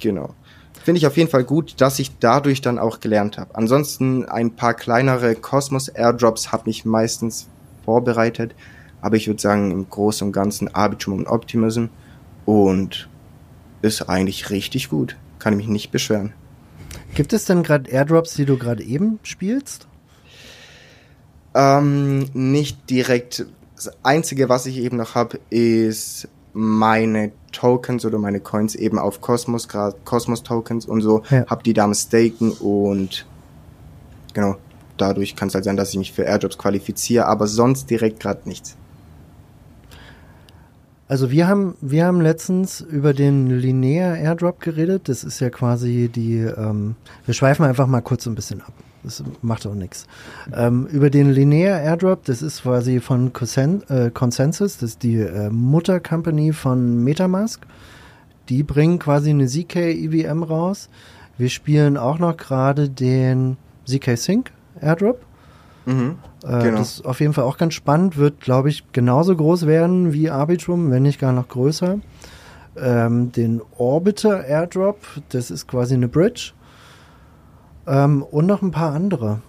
genau. 0.00 0.34
Finde 0.82 0.98
ich 0.98 1.06
auf 1.06 1.16
jeden 1.16 1.30
Fall 1.30 1.44
gut, 1.44 1.80
dass 1.80 1.98
ich 1.98 2.18
dadurch 2.18 2.60
dann 2.60 2.78
auch 2.78 3.00
gelernt 3.00 3.38
habe. 3.38 3.54
Ansonsten 3.54 4.26
ein 4.26 4.54
paar 4.54 4.74
kleinere 4.74 5.34
Cosmos 5.34 5.88
Airdrops 5.88 6.52
habe 6.52 6.68
ich 6.68 6.84
meistens 6.84 7.48
vorbereitet, 7.84 8.54
aber 9.00 9.16
ich 9.16 9.26
würde 9.26 9.40
sagen 9.40 9.70
im 9.70 9.88
Großen 9.88 10.26
und 10.26 10.32
Ganzen 10.32 10.74
Arbitrum 10.74 11.18
und 11.18 11.26
Optimism 11.26 11.86
und 12.44 13.08
ist 13.80 14.02
eigentlich 14.08 14.50
richtig 14.50 14.90
gut. 14.90 15.16
Kann 15.38 15.54
ich 15.54 15.58
mich 15.58 15.68
nicht 15.68 15.90
beschweren. 15.90 16.32
Gibt 17.14 17.32
es 17.32 17.44
denn 17.44 17.62
gerade 17.62 17.90
Airdrops, 17.90 18.34
die 18.34 18.44
du 18.44 18.58
gerade 18.58 18.82
eben 18.82 19.20
spielst? 19.22 19.86
Ähm, 21.54 22.28
nicht 22.32 22.90
direkt. 22.90 23.46
Das 23.76 23.92
Einzige, 24.02 24.48
was 24.48 24.66
ich 24.66 24.78
eben 24.78 24.96
noch 24.96 25.14
habe, 25.14 25.38
ist 25.50 26.28
meine 26.52 27.32
Tokens 27.52 28.04
oder 28.04 28.18
meine 28.18 28.40
Coins 28.40 28.74
eben 28.74 28.98
auf 28.98 29.20
Cosmos, 29.20 29.68
gerade 29.68 29.96
Cosmos 30.04 30.42
Tokens 30.42 30.86
und 30.86 31.00
so, 31.02 31.22
Ja. 31.30 31.46
hab 31.46 31.64
die 31.64 31.72
da 31.74 31.84
am 31.84 31.94
Staken 31.94 32.52
und 32.52 33.26
genau, 34.32 34.56
dadurch 34.96 35.34
kann 35.34 35.48
es 35.48 35.54
halt 35.54 35.64
sein, 35.64 35.76
dass 35.76 35.90
ich 35.90 35.98
mich 35.98 36.12
für 36.12 36.22
Airdrops 36.22 36.56
qualifiziere, 36.58 37.26
aber 37.26 37.46
sonst 37.48 37.90
direkt 37.90 38.20
gerade 38.20 38.48
nichts. 38.48 38.76
Also 41.06 41.30
wir 41.30 41.46
haben, 41.46 41.76
wir 41.82 42.06
haben 42.06 42.20
letztens 42.20 42.80
über 42.80 43.12
den 43.12 43.50
Linear 43.50 44.16
Airdrop 44.16 44.60
geredet. 44.60 45.08
Das 45.08 45.22
ist 45.22 45.40
ja 45.40 45.50
quasi 45.50 46.08
die, 46.08 46.38
ähm, 46.38 46.96
wir 47.26 47.34
schweifen 47.34 47.64
einfach 47.64 47.86
mal 47.86 48.00
kurz 48.00 48.26
ein 48.26 48.34
bisschen 48.34 48.62
ab. 48.62 48.72
Das 49.02 49.22
macht 49.42 49.66
auch 49.66 49.74
nichts. 49.74 50.06
Ähm, 50.56 50.86
über 50.86 51.10
den 51.10 51.30
Linear 51.30 51.78
Airdrop, 51.80 52.24
das 52.24 52.40
ist 52.40 52.62
quasi 52.62 53.00
von 53.00 53.34
Consen 53.34 53.82
äh, 53.90 54.10
Consensus, 54.10 54.78
das 54.78 54.90
ist 54.90 55.02
die 55.02 55.16
äh, 55.16 55.50
Mutter-Company 55.50 56.54
von 56.54 57.04
Metamask. 57.04 57.66
Die 58.48 58.62
bringen 58.62 58.98
quasi 58.98 59.30
eine 59.30 59.46
ZK 59.46 59.76
EVM 59.76 60.42
raus. 60.42 60.88
Wir 61.36 61.50
spielen 61.50 61.98
auch 61.98 62.18
noch 62.18 62.36
gerade 62.36 62.88
den 62.88 63.58
ZK 63.84 64.16
Sync 64.16 64.52
Airdrop. 64.80 65.20
Mhm, 65.86 66.16
Äh, 66.44 66.62
genau. 66.62 66.78
Das 66.78 66.94
ist 66.94 67.04
auf 67.06 67.20
jeden 67.20 67.32
Fall 67.32 67.44
auch 67.44 67.56
ganz 67.58 67.74
spannend, 67.74 68.16
wird, 68.16 68.40
glaube 68.40 68.68
ich, 68.70 68.84
genauso 68.92 69.36
groß 69.36 69.66
werden 69.66 70.12
wie 70.12 70.30
Arbitrum, 70.30 70.90
wenn 70.90 71.02
nicht 71.02 71.20
gar 71.20 71.32
noch 71.32 71.48
größer. 71.48 71.98
Ähm, 72.76 73.32
den 73.32 73.60
Orbiter 73.78 74.44
Airdrop, 74.46 74.98
das 75.28 75.50
ist 75.50 75.68
quasi 75.68 75.94
eine 75.94 76.08
Bridge. 76.08 76.52
Ähm, 77.86 78.22
und 78.22 78.46
noch 78.46 78.62
ein 78.62 78.70
paar 78.70 78.92
andere. 78.92 79.40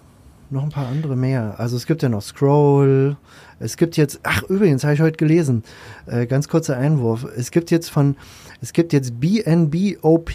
Noch 0.48 0.62
ein 0.62 0.68
paar 0.70 0.86
andere 0.86 1.16
mehr. 1.16 1.54
Also 1.58 1.76
es 1.76 1.86
gibt 1.86 2.02
ja 2.02 2.08
noch 2.08 2.22
Scroll. 2.22 3.16
Es 3.58 3.76
gibt 3.76 3.96
jetzt, 3.96 4.20
ach 4.22 4.42
übrigens, 4.44 4.84
habe 4.84 4.94
ich 4.94 5.00
heute 5.00 5.16
gelesen, 5.16 5.64
äh, 6.06 6.26
ganz 6.26 6.46
kurzer 6.48 6.76
Einwurf. 6.76 7.26
Es 7.36 7.50
gibt 7.50 7.70
jetzt 7.72 7.90
von, 7.90 8.16
es 8.60 8.72
gibt 8.72 8.92
jetzt 8.92 9.18
BNB-OP. 9.18 10.30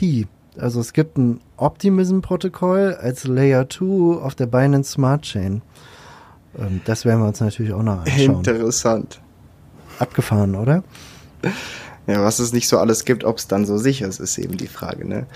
Also 0.58 0.82
es 0.82 0.94
gibt 0.94 1.18
ein 1.18 1.40
Optimism-Protokoll 1.58 2.98
als 3.00 3.24
Layer 3.24 3.70
2 3.70 4.22
auf 4.22 4.36
der 4.36 4.48
Binance 4.48 4.92
Smart 4.92 5.22
Chain. 5.24 5.62
Ähm, 6.58 6.82
das 6.86 7.06
werden 7.06 7.22
wir 7.22 7.28
uns 7.28 7.40
natürlich 7.40 7.74
auch 7.74 7.84
noch 7.84 8.02
anschauen. 8.02 8.38
Interessant. 8.38 9.22
Abgefahren, 10.00 10.56
oder? 10.56 10.84
Ja, 12.08 12.24
was 12.24 12.40
es 12.40 12.54
nicht 12.54 12.68
so 12.68 12.80
alles 12.80 13.06
gibt, 13.06 13.24
ob 13.24 13.38
es 13.38 13.48
dann 13.48 13.66
so 13.66 13.78
sicher 13.78 14.08
ist, 14.08 14.20
ist 14.20 14.38
eben 14.38 14.58
die 14.58 14.68
Frage, 14.68 15.08
ne? 15.08 15.28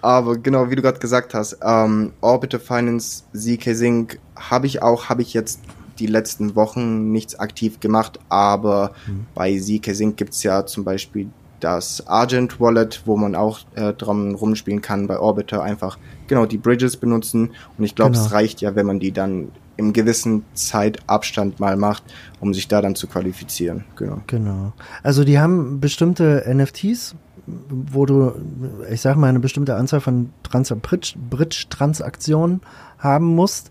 Aber 0.00 0.36
genau, 0.36 0.68
wie 0.68 0.74
du 0.74 0.82
gerade 0.82 0.98
gesagt 0.98 1.32
hast, 1.32 1.58
ähm, 1.62 2.12
Orbital 2.20 2.60
Finance, 2.60 3.22
ZK 3.34 3.74
Sync 3.74 4.18
habe 4.36 4.66
ich 4.66 4.82
auch, 4.82 5.08
habe 5.08 5.22
ich 5.22 5.32
jetzt 5.32 5.60
die 5.98 6.06
letzten 6.06 6.56
Wochen 6.56 7.12
nichts 7.12 7.38
aktiv 7.38 7.78
gemacht, 7.78 8.18
aber 8.28 8.92
bei 9.34 9.56
ZK 9.58 9.94
Sync 9.94 10.16
gibt's 10.16 10.42
ja 10.42 10.66
zum 10.66 10.84
Beispiel 10.84 11.28
das 11.62 12.06
Argent 12.06 12.60
Wallet, 12.60 13.02
wo 13.06 13.16
man 13.16 13.34
auch 13.34 13.60
äh, 13.74 13.92
dran 13.92 14.34
rumspielen 14.34 14.82
kann, 14.82 15.06
bei 15.06 15.18
Orbiter 15.18 15.62
einfach 15.62 15.98
genau 16.26 16.46
die 16.46 16.58
Bridges 16.58 16.96
benutzen 16.96 17.50
und 17.78 17.84
ich 17.84 17.94
glaube, 17.94 18.12
Genau. 18.12 18.24
es 18.24 18.32
reicht 18.32 18.60
ja, 18.60 18.74
wenn 18.74 18.86
man 18.86 18.98
die 19.00 19.12
dann 19.12 19.48
im 19.76 19.92
gewissen 19.92 20.44
Zeitabstand 20.54 21.58
mal 21.60 21.76
macht, 21.76 22.02
um 22.40 22.52
sich 22.52 22.68
da 22.68 22.82
dann 22.82 22.94
zu 22.94 23.06
qualifizieren. 23.06 23.84
Genau. 23.96 24.18
Genau. 24.26 24.72
Also 25.02 25.24
die 25.24 25.38
haben 25.38 25.80
bestimmte 25.80 26.44
NFTs, 26.46 27.14
wo 27.46 28.04
du, 28.06 28.32
ich 28.90 29.00
sag 29.00 29.16
mal, 29.16 29.28
eine 29.28 29.40
bestimmte 29.40 29.74
Anzahl 29.76 30.00
von 30.00 30.30
Trans 30.42 30.68
Bridge- 30.82 31.14
Bridge-Transaktionen 31.30 32.60
haben 32.98 33.26
musst. 33.34 33.70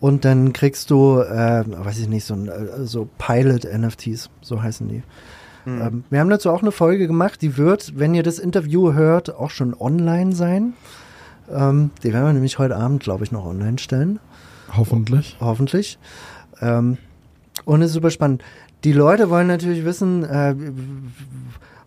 Und 0.00 0.24
dann 0.24 0.52
kriegst 0.52 0.90
du, 0.90 1.20
äh, 1.20 1.64
weiß 1.66 1.98
ich 2.00 2.08
nicht, 2.08 2.24
so, 2.24 2.34
äh, 2.34 2.84
so 2.84 3.08
Pilot-NFTs, 3.18 4.30
so 4.40 4.60
heißen 4.62 4.88
die. 4.88 5.02
Ähm, 5.66 6.04
wir 6.10 6.20
haben 6.20 6.30
dazu 6.30 6.50
auch 6.50 6.62
eine 6.62 6.72
Folge 6.72 7.06
gemacht, 7.06 7.42
die 7.42 7.56
wird, 7.56 7.98
wenn 7.98 8.14
ihr 8.14 8.22
das 8.22 8.38
Interview 8.38 8.92
hört, 8.92 9.34
auch 9.34 9.50
schon 9.50 9.74
online 9.78 10.32
sein. 10.32 10.74
Ähm, 11.50 11.90
die 12.02 12.12
werden 12.12 12.26
wir 12.26 12.32
nämlich 12.32 12.58
heute 12.58 12.76
Abend, 12.76 13.02
glaube 13.02 13.24
ich, 13.24 13.32
noch 13.32 13.46
online 13.46 13.78
stellen 13.78 14.18
Hoffentlich. 14.76 15.36
hoffentlich. 15.40 15.98
Ähm, 16.60 16.98
und 17.64 17.82
es 17.82 17.88
ist 17.88 17.94
super 17.94 18.10
spannend. 18.10 18.42
Die 18.84 18.92
Leute 18.92 19.30
wollen 19.30 19.46
natürlich 19.46 19.84
wissen, 19.84 20.24
äh, 20.24 20.54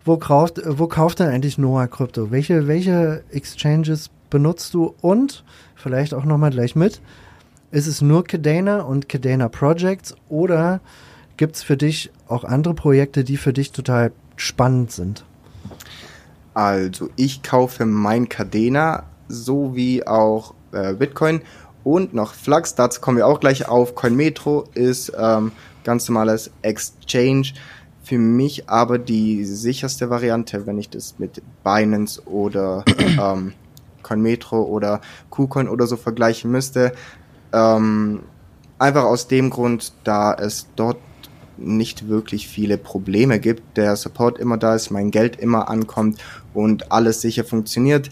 wo 0.05 0.17
kauft, 0.17 0.61
wo 0.65 0.87
kauft 0.87 1.19
denn 1.19 1.29
eigentlich 1.29 1.57
Noah 1.57 1.87
Krypto? 1.87 2.31
Welche, 2.31 2.67
welche 2.67 3.23
Exchanges 3.31 4.09
benutzt 4.29 4.73
du? 4.73 4.93
Und 5.01 5.43
vielleicht 5.75 6.13
auch 6.13 6.25
nochmal 6.25 6.51
gleich 6.51 6.75
mit, 6.75 7.01
ist 7.71 7.87
es 7.87 8.01
nur 8.01 8.23
Cadena 8.23 8.81
und 8.81 9.09
Cadena 9.09 9.49
Projects 9.49 10.15
oder 10.29 10.79
gibt 11.37 11.55
es 11.55 11.63
für 11.63 11.77
dich 11.77 12.11
auch 12.27 12.43
andere 12.43 12.73
Projekte, 12.73 13.23
die 13.23 13.37
für 13.37 13.53
dich 13.53 13.71
total 13.71 14.11
spannend 14.35 14.91
sind? 14.91 15.25
Also, 16.53 17.09
ich 17.15 17.43
kaufe 17.43 17.85
mein 17.85 18.29
Cadena 18.29 19.03
sowie 19.27 20.03
auch 20.03 20.53
äh, 20.71 20.93
Bitcoin 20.93 21.41
und 21.83 22.13
noch 22.13 22.33
Flux. 22.33 22.75
Dazu 22.75 23.01
kommen 23.01 23.17
wir 23.17 23.27
auch 23.27 23.39
gleich 23.39 23.67
auf. 23.67 23.95
CoinMetro 23.95 24.65
ist 24.73 25.11
ähm, 25.17 25.51
ganz 25.83 26.07
normales 26.07 26.51
Exchange. 26.61 27.53
Für 28.03 28.17
mich 28.17 28.69
aber 28.69 28.99
die 28.99 29.45
sicherste 29.45 30.09
Variante, 30.09 30.65
wenn 30.65 30.77
ich 30.77 30.89
das 30.89 31.15
mit 31.17 31.41
Binance 31.63 32.21
oder 32.27 32.85
ähm, 33.19 33.53
CoinMetro 34.03 34.61
oder 34.61 35.01
KuCoin 35.29 35.67
oder 35.67 35.87
so 35.87 35.97
vergleichen 35.97 36.51
müsste. 36.51 36.91
Ähm, 37.51 38.21
einfach 38.77 39.03
aus 39.03 39.27
dem 39.27 39.49
Grund, 39.49 39.93
da 40.03 40.33
es 40.33 40.67
dort 40.75 40.97
nicht 41.57 42.07
wirklich 42.07 42.47
viele 42.47 42.77
Probleme 42.77 43.39
gibt, 43.39 43.77
der 43.77 43.95
Support 43.95 44.39
immer 44.39 44.57
da 44.57 44.75
ist, 44.75 44.91
mein 44.91 45.11
Geld 45.11 45.37
immer 45.37 45.69
ankommt 45.69 46.19
und 46.53 46.91
alles 46.91 47.21
sicher 47.21 47.43
funktioniert. 47.43 48.09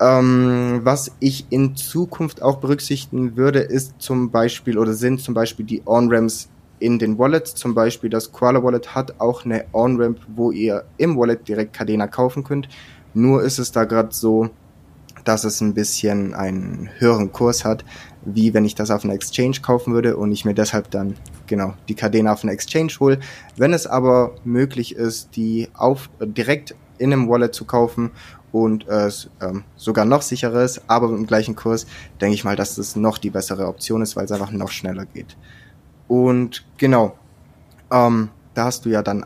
Ähm, 0.00 0.80
was 0.82 1.12
ich 1.20 1.46
in 1.50 1.76
Zukunft 1.76 2.42
auch 2.42 2.56
berücksichtigen 2.56 3.36
würde, 3.36 3.60
ist 3.60 3.94
zum 3.98 4.30
Beispiel 4.30 4.78
oder 4.78 4.94
sind 4.94 5.20
zum 5.20 5.34
Beispiel 5.34 5.64
die 5.64 5.82
On-Ramps 5.86 6.48
in 6.80 6.98
den 6.98 7.18
Wallets. 7.18 7.54
Zum 7.54 7.74
Beispiel 7.74 8.10
das 8.10 8.32
Koala 8.32 8.62
Wallet 8.62 8.94
hat 8.94 9.20
auch 9.20 9.44
eine 9.44 9.64
On-Ramp, 9.72 10.18
wo 10.34 10.50
ihr 10.50 10.84
im 10.98 11.16
Wallet 11.16 11.46
direkt 11.46 11.72
Cadena 11.72 12.08
kaufen 12.08 12.42
könnt. 12.42 12.68
Nur 13.14 13.42
ist 13.42 13.58
es 13.58 13.70
da 13.70 13.84
gerade 13.84 14.12
so, 14.12 14.50
dass 15.24 15.44
es 15.44 15.60
ein 15.60 15.74
bisschen 15.74 16.34
einen 16.34 16.90
höheren 16.98 17.30
Kurs 17.30 17.64
hat, 17.64 17.84
wie 18.24 18.54
wenn 18.54 18.64
ich 18.64 18.74
das 18.74 18.90
auf 18.90 19.04
einer 19.04 19.14
Exchange 19.14 19.56
kaufen 19.62 19.94
würde 19.94 20.16
und 20.16 20.32
ich 20.32 20.44
mir 20.44 20.54
deshalb 20.54 20.90
dann 20.90 21.16
genau 21.46 21.74
die 21.88 21.94
Cadena 21.94 22.32
auf 22.32 22.44
einer 22.44 22.52
Exchange 22.52 22.92
hole. 23.00 23.18
Wenn 23.56 23.72
es 23.72 23.86
aber 23.86 24.34
möglich 24.44 24.94
ist, 24.94 25.36
die 25.36 25.68
auf 25.74 26.08
direkt 26.20 26.74
in 26.98 27.12
einem 27.12 27.28
Wallet 27.28 27.54
zu 27.54 27.64
kaufen 27.64 28.10
und 28.52 28.86
es 28.86 29.30
ähm, 29.40 29.64
sogar 29.76 30.04
noch 30.04 30.22
sicherer 30.22 30.62
ist, 30.62 30.82
aber 30.86 31.08
im 31.08 31.26
gleichen 31.26 31.56
Kurs, 31.56 31.86
denke 32.20 32.34
ich 32.34 32.44
mal, 32.44 32.54
dass 32.54 32.76
das 32.76 32.96
noch 32.96 33.18
die 33.18 33.30
bessere 33.30 33.66
Option 33.66 34.02
ist, 34.02 34.14
weil 34.14 34.26
es 34.26 34.32
einfach 34.32 34.52
noch 34.52 34.70
schneller 34.70 35.06
geht. 35.06 35.36
Und 36.06 36.64
genau, 36.76 37.16
ähm, 37.90 38.28
da 38.54 38.64
hast 38.64 38.84
du 38.84 38.90
ja 38.90 39.02
dann, 39.02 39.24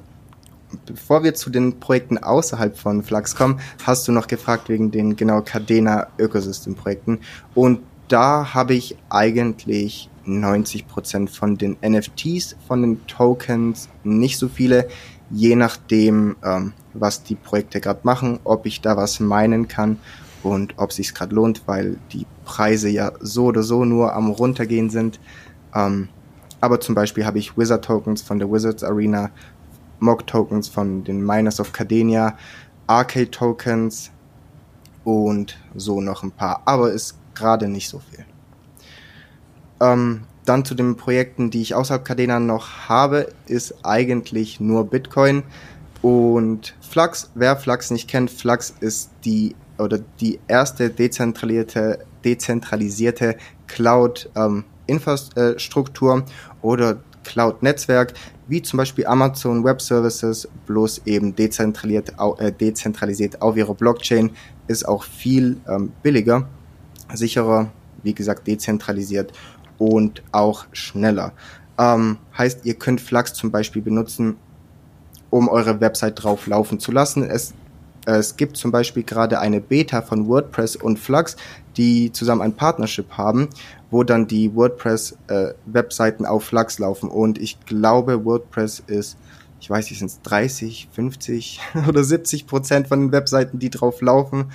bevor 0.86 1.24
wir 1.24 1.34
zu 1.34 1.50
den 1.50 1.80
Projekten 1.80 2.18
außerhalb 2.18 2.78
von 2.78 3.02
Flux 3.02 3.34
kommen, 3.34 3.60
hast 3.84 4.06
du 4.06 4.12
noch 4.12 4.28
gefragt 4.28 4.68
wegen 4.68 4.90
den 4.90 5.16
genau 5.16 5.42
Cadena 5.42 6.06
Ökosystem 6.18 6.76
Projekten. 6.76 7.18
Und 7.54 7.80
da 8.08 8.54
habe 8.54 8.74
ich 8.74 8.96
eigentlich 9.08 10.10
90% 10.26 11.28
von 11.28 11.56
den 11.56 11.76
NFTs, 11.84 12.56
von 12.66 12.82
den 12.82 13.06
Tokens, 13.06 13.88
nicht 14.04 14.38
so 14.38 14.48
viele, 14.48 14.88
je 15.30 15.56
nachdem, 15.56 16.36
ähm, 16.44 16.72
was 16.94 17.22
die 17.22 17.34
Projekte 17.34 17.80
gerade 17.80 18.00
machen, 18.02 18.40
ob 18.44 18.66
ich 18.66 18.80
da 18.80 18.96
was 18.96 19.20
meinen 19.20 19.68
kann 19.68 19.98
und 20.42 20.74
ob 20.76 20.92
sich 20.92 21.14
gerade 21.14 21.34
lohnt, 21.34 21.62
weil 21.66 21.98
die 22.12 22.26
Preise 22.44 22.88
ja 22.88 23.12
so 23.20 23.46
oder 23.46 23.62
so 23.62 23.84
nur 23.84 24.14
am 24.14 24.30
runtergehen 24.30 24.90
sind. 24.90 25.20
Ähm, 25.74 26.08
aber 26.60 26.80
zum 26.80 26.94
Beispiel 26.94 27.26
habe 27.26 27.38
ich 27.38 27.56
Wizard 27.58 27.84
Tokens 27.84 28.22
von 28.22 28.38
der 28.38 28.50
Wizards 28.50 28.82
Arena, 28.82 29.30
Mock 29.98 30.26
Tokens 30.26 30.68
von 30.68 31.04
den 31.04 31.24
Miners 31.24 31.60
of 31.60 31.72
Cadenia, 31.72 32.36
Arcade 32.86 33.30
Tokens 33.30 34.10
und 35.04 35.58
so 35.74 36.00
noch 36.00 36.22
ein 36.22 36.30
paar. 36.30 36.62
Aber 36.64 36.92
ist 36.92 37.18
gerade 37.36 37.68
nicht 37.68 37.88
so 37.88 38.00
viel. 38.00 38.24
Ähm, 39.80 40.22
dann 40.44 40.64
zu 40.64 40.74
den 40.74 40.96
Projekten, 40.96 41.50
die 41.50 41.60
ich 41.62 41.74
außerhalb 41.74 42.04
Cadena 42.04 42.40
noch 42.40 42.88
habe, 42.88 43.28
ist 43.46 43.84
eigentlich 43.84 44.60
nur 44.60 44.88
Bitcoin 44.88 45.42
und 46.02 46.74
Flux. 46.80 47.30
Wer 47.34 47.56
Flux 47.56 47.90
nicht 47.90 48.08
kennt, 48.08 48.30
Flux 48.30 48.74
ist 48.80 49.10
die 49.24 49.54
oder 49.78 49.98
die 50.20 50.38
erste 50.48 50.88
dezentralisierte, 50.88 51.98
dezentralisierte 52.24 53.36
Cloud 53.66 54.30
ähm, 54.34 54.64
oder 56.62 56.96
Cloud-Netzwerk, 57.24 58.14
wie 58.46 58.62
zum 58.62 58.76
Beispiel 58.78 59.06
Amazon 59.06 59.64
Web 59.64 59.82
Services, 59.82 60.48
bloß 60.66 61.02
eben 61.06 61.34
dezentralisiert, 61.34 62.12
äh, 62.38 62.52
dezentralisiert 62.52 63.42
auf 63.42 63.56
ihrer 63.56 63.74
Blockchain, 63.74 64.30
ist 64.68 64.86
auch 64.86 65.02
viel 65.02 65.56
ähm, 65.68 65.92
billiger, 66.02 66.48
sicherer, 67.14 67.70
wie 68.02 68.14
gesagt, 68.14 68.46
dezentralisiert 68.46 69.32
und 69.78 70.22
auch 70.32 70.66
schneller. 70.72 71.32
Ähm, 71.78 72.18
heißt, 72.36 72.64
ihr 72.64 72.74
könnt 72.74 73.00
Flux 73.00 73.34
zum 73.34 73.50
Beispiel 73.50 73.82
benutzen, 73.82 74.36
um 75.30 75.48
eure 75.48 75.80
Website 75.80 76.22
drauf 76.22 76.46
laufen 76.46 76.80
zu 76.80 76.92
lassen. 76.92 77.22
Es, 77.22 77.52
äh, 78.06 78.12
es 78.12 78.36
gibt 78.36 78.56
zum 78.56 78.70
Beispiel 78.70 79.02
gerade 79.02 79.40
eine 79.40 79.60
Beta 79.60 80.02
von 80.02 80.26
WordPress 80.28 80.76
und 80.76 80.98
Flux, 80.98 81.36
die 81.76 82.12
zusammen 82.12 82.40
ein 82.40 82.54
Partnership 82.54 83.12
haben, 83.12 83.48
wo 83.90 84.02
dann 84.02 84.26
die 84.26 84.54
WordPress-Webseiten 84.54 86.24
auf 86.24 86.44
Flux 86.44 86.78
laufen. 86.78 87.10
Und 87.10 87.38
ich 87.38 87.60
glaube, 87.66 88.24
WordPress 88.24 88.82
ist, 88.86 89.18
ich 89.60 89.68
weiß 89.68 89.90
nicht, 89.90 89.98
sind 89.98 90.08
es 90.08 90.22
30, 90.22 90.88
50 90.92 91.60
oder 91.88 92.02
70 92.02 92.46
Prozent 92.46 92.88
von 92.88 93.00
den 93.00 93.12
Webseiten, 93.12 93.58
die 93.58 93.70
drauf 93.70 94.00
laufen. 94.00 94.52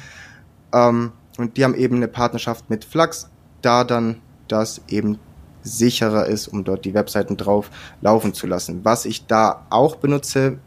Ähm, 0.73 1.11
und 1.41 1.57
die 1.57 1.63
haben 1.63 1.75
eben 1.75 1.97
eine 1.97 2.07
Partnerschaft 2.07 2.69
mit 2.69 2.85
Flux 2.85 3.29
da 3.61 3.83
dann 3.83 4.17
das 4.47 4.81
eben 4.87 5.19
sicherer 5.63 6.25
ist, 6.25 6.47
um 6.47 6.63
dort 6.63 6.85
die 6.85 6.93
Webseiten 6.93 7.37
drauf 7.37 7.69
laufen 8.01 8.33
zu 8.33 8.47
lassen. 8.47 8.81
Was 8.83 9.05
ich 9.05 9.27
da 9.27 9.65
auch 9.69 9.95
benutze, 9.95 10.57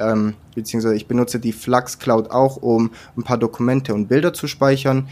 ähm, 0.00 0.34
beziehungsweise 0.54 0.96
ich 0.96 1.06
benutze 1.06 1.38
die 1.38 1.52
Flux 1.52 1.98
Cloud 1.98 2.30
auch, 2.30 2.56
um 2.56 2.90
ein 3.16 3.22
paar 3.22 3.38
Dokumente 3.38 3.94
und 3.94 4.08
Bilder 4.08 4.32
zu 4.32 4.48
speichern, 4.48 5.08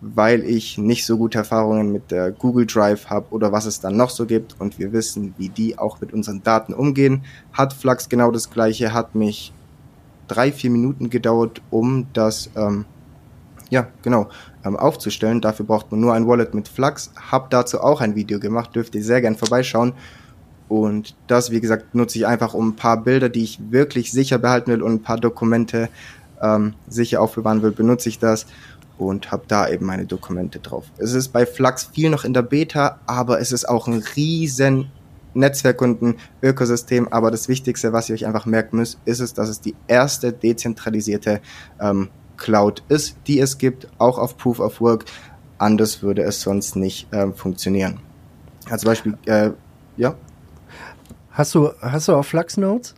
weil 0.00 0.44
ich 0.44 0.78
nicht 0.78 1.04
so 1.04 1.18
gute 1.18 1.38
Erfahrungen 1.38 1.92
mit 1.92 2.10
der 2.10 2.30
Google 2.30 2.66
Drive 2.66 3.10
habe 3.10 3.26
oder 3.30 3.52
was 3.52 3.66
es 3.66 3.80
dann 3.80 3.96
noch 3.96 4.10
so 4.10 4.24
gibt 4.24 4.56
und 4.58 4.78
wir 4.78 4.92
wissen, 4.92 5.34
wie 5.36 5.50
die 5.50 5.78
auch 5.78 6.00
mit 6.00 6.14
unseren 6.14 6.42
Daten 6.42 6.72
umgehen. 6.72 7.24
Hat 7.52 7.74
Flux 7.74 8.08
genau 8.08 8.30
das 8.30 8.50
gleiche, 8.50 8.94
hat 8.94 9.14
mich 9.14 9.52
drei, 10.26 10.52
vier 10.52 10.70
Minuten 10.70 11.10
gedauert, 11.10 11.60
um 11.70 12.06
das 12.14 12.48
ähm, 12.56 12.86
ja, 13.70 13.88
genau, 14.02 14.28
ähm, 14.64 14.76
aufzustellen. 14.76 15.40
Dafür 15.40 15.64
braucht 15.64 15.90
man 15.90 16.00
nur 16.00 16.12
ein 16.12 16.26
Wallet 16.26 16.54
mit 16.54 16.68
Flux. 16.68 17.12
Hab 17.30 17.50
dazu 17.50 17.80
auch 17.80 18.00
ein 18.00 18.14
Video 18.14 18.38
gemacht, 18.38 18.74
dürft 18.74 18.94
ihr 18.94 19.02
sehr 19.02 19.20
gern 19.20 19.36
vorbeischauen. 19.36 19.94
Und 20.68 21.16
das, 21.26 21.50
wie 21.50 21.60
gesagt, 21.60 21.94
nutze 21.94 22.18
ich 22.18 22.26
einfach, 22.26 22.54
um 22.54 22.68
ein 22.68 22.76
paar 22.76 23.02
Bilder, 23.02 23.28
die 23.28 23.42
ich 23.42 23.58
wirklich 23.70 24.12
sicher 24.12 24.38
behalten 24.38 24.70
will 24.70 24.82
und 24.82 24.92
ein 24.92 25.02
paar 25.02 25.18
Dokumente 25.18 25.88
ähm, 26.40 26.74
sicher 26.88 27.20
aufbewahren 27.20 27.62
will, 27.62 27.72
benutze 27.72 28.08
ich 28.08 28.18
das 28.18 28.46
und 28.98 29.32
habe 29.32 29.44
da 29.48 29.68
eben 29.68 29.86
meine 29.86 30.06
Dokumente 30.06 30.60
drauf. 30.60 30.84
Es 30.98 31.14
ist 31.14 31.28
bei 31.28 31.46
Flux 31.46 31.90
viel 31.92 32.10
noch 32.10 32.24
in 32.24 32.34
der 32.34 32.42
Beta, 32.42 33.00
aber 33.06 33.40
es 33.40 33.50
ist 33.50 33.68
auch 33.68 33.88
ein 33.88 34.02
riesen 34.16 34.90
Netzwerk 35.34 35.80
und 35.80 36.02
ein 36.02 36.16
Ökosystem. 36.42 37.08
Aber 37.08 37.30
das 37.30 37.48
Wichtigste, 37.48 37.92
was 37.92 38.08
ihr 38.08 38.14
euch 38.14 38.26
einfach 38.26 38.46
merken 38.46 38.76
müsst, 38.76 38.98
ist 39.04 39.20
es, 39.20 39.32
dass 39.34 39.48
es 39.48 39.60
die 39.60 39.74
erste 39.86 40.32
dezentralisierte 40.32 41.40
ähm, 41.80 42.08
Cloud 42.40 42.82
ist, 42.88 43.16
die 43.28 43.38
es 43.38 43.58
gibt, 43.58 43.86
auch 43.98 44.18
auf 44.18 44.36
Proof 44.36 44.58
of 44.58 44.80
Work. 44.80 45.04
Anders 45.58 46.02
würde 46.02 46.22
es 46.22 46.40
sonst 46.40 46.74
nicht 46.74 47.06
ähm, 47.12 47.34
funktionieren. 47.34 48.00
Als 48.68 48.84
Beispiel, 48.84 49.16
äh, 49.26 49.50
ja. 49.96 50.16
Hast 51.30 51.54
du, 51.54 51.70
hast 51.80 52.08
du 52.08 52.14
auch 52.14 52.24
Flux 52.24 52.56
Notes? 52.56 52.94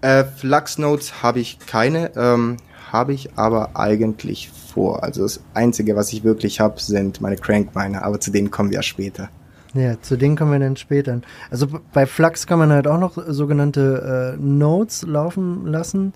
Äh, 0.00 0.24
Flux 0.24 0.78
Notes 0.78 1.22
habe 1.22 1.40
ich 1.40 1.58
keine, 1.58 2.14
ähm, 2.14 2.58
habe 2.92 3.12
ich 3.14 3.36
aber 3.36 3.70
eigentlich 3.74 4.50
vor. 4.50 5.02
Also 5.02 5.22
das 5.22 5.40
Einzige, 5.54 5.96
was 5.96 6.12
ich 6.12 6.22
wirklich 6.22 6.60
habe, 6.60 6.80
sind 6.80 7.20
meine 7.20 7.36
Crank-Miner, 7.36 8.04
aber 8.04 8.20
zu 8.20 8.30
denen 8.30 8.50
kommen 8.50 8.70
wir 8.70 8.76
ja 8.76 8.82
später. 8.82 9.30
Ja, 9.74 10.00
zu 10.00 10.16
denen 10.16 10.36
kommen 10.36 10.52
wir 10.52 10.58
dann 10.58 10.76
später. 10.76 11.20
Also 11.50 11.66
bei 11.92 12.06
Flux 12.06 12.46
kann 12.46 12.58
man 12.58 12.70
halt 12.70 12.86
auch 12.86 12.98
noch 12.98 13.18
sogenannte 13.28 14.36
äh, 14.36 14.42
Nodes 14.42 15.02
laufen 15.02 15.66
lassen, 15.66 16.14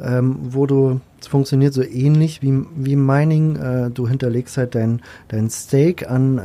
ähm, 0.00 0.36
wo 0.42 0.66
du, 0.66 1.00
es 1.20 1.26
funktioniert 1.28 1.72
so 1.74 1.82
ähnlich 1.82 2.42
wie, 2.42 2.64
wie 2.76 2.96
Mining, 2.96 3.56
äh, 3.56 3.90
du 3.90 4.06
hinterlegst 4.08 4.56
halt 4.56 4.74
dein, 4.74 5.00
dein 5.28 5.48
Stake 5.50 6.08
an, 6.08 6.38
äh, 6.38 6.42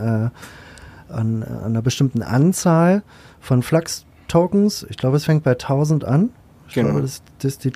an, 1.14 1.44
an 1.44 1.64
einer 1.66 1.82
bestimmten 1.82 2.22
Anzahl 2.24 3.04
von 3.40 3.62
Flux-Tokens. 3.64 4.86
Ich 4.90 4.98
glaube, 4.98 5.18
es 5.18 5.26
fängt 5.26 5.44
bei 5.44 5.52
1000 5.52 6.06
an. 6.06 6.30
Ich 6.68 6.76
Genau. 6.76 6.90
glaube, 6.92 7.02
das, 7.02 7.22
das 7.40 7.58
die, 7.58 7.72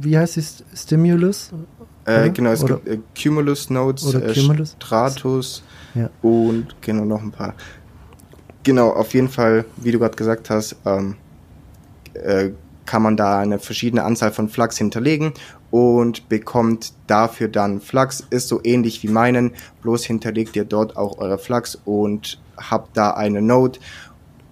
wie 0.00 0.16
heißt 0.16 0.36
die 0.36 0.44
Stimulus? 0.74 1.50
Äh, 2.06 2.30
genau, 2.30 2.50
es 2.50 2.64
Oder- 2.64 2.76
gibt 2.76 2.88
äh, 2.88 2.98
Cumulus 3.22 3.68
Nodes, 3.68 4.14
äh, 4.14 4.32
Cumulus? 4.32 4.74
Stratus 4.80 5.62
Ja. 5.94 6.08
und 6.22 6.74
genau 6.80 7.04
noch 7.04 7.20
ein 7.22 7.30
paar. 7.30 7.54
Genau, 8.62 8.90
auf 8.90 9.12
jeden 9.12 9.28
Fall, 9.28 9.66
wie 9.76 9.92
du 9.92 9.98
gerade 9.98 10.16
gesagt 10.16 10.48
hast, 10.48 10.76
ähm, 10.86 11.16
äh, 12.14 12.50
kann 12.86 13.02
man 13.02 13.16
da 13.16 13.38
eine 13.38 13.58
verschiedene 13.58 14.04
Anzahl 14.04 14.32
von 14.32 14.48
Flux 14.48 14.78
hinterlegen 14.78 15.32
und 15.70 16.28
bekommt 16.28 16.92
dafür 17.06 17.48
dann 17.48 17.80
Flux. 17.80 18.26
Ist 18.30 18.48
so 18.48 18.60
ähnlich 18.62 19.02
wie 19.02 19.08
meinen, 19.08 19.52
bloß 19.82 20.04
hinterlegt 20.04 20.56
ihr 20.56 20.64
dort 20.64 20.96
auch 20.96 21.18
eure 21.18 21.38
Flux 21.38 21.78
und 21.84 22.40
habt 22.56 22.96
da 22.96 23.12
eine 23.12 23.40
Node. 23.42 23.78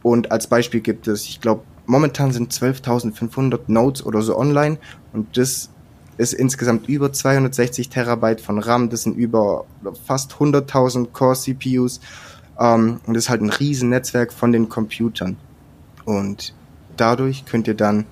Und 0.03 0.33
als 0.33 0.47
Beispiel 0.47 0.81
gibt 0.81 1.09
es, 1.09 1.25
ich 1.27 1.41
glaube, 1.41 1.63
momentan 1.87 2.33
sind 2.33 2.53
12.500 2.53 3.61
Nodes 3.67 4.05
oder 4.05 4.23
so 4.23 4.39
online 4.39 4.79
und 5.13 5.37
das 5.37 5.71
ist 6.17 6.35
insgesamt 6.35 6.89
über 6.89 7.13
260 7.13 7.89
Terabyte 7.89 8.41
von 8.41 8.59
RAM, 8.59 8.91
das 8.91 9.03
sind 9.03 9.17
über 9.17 9.65
fast 10.07 10.35
100.000 10.35 11.13
Core 11.13 11.35
CPUs 11.35 12.01
ähm, 12.59 13.01
und 13.07 13.15
das 13.15 13.25
ist 13.25 13.31
halt 13.31 13.41
ein 13.41 13.51
riesen 13.51 13.89
Netzwerk 13.89 14.33
von 14.33 14.53
den 14.53 14.69
Computern. 14.69 15.37
Und 16.05 16.55
dadurch 16.97 17.47
könnt 17.47 17.69
ihr 17.69 17.75
dann 17.75 18.05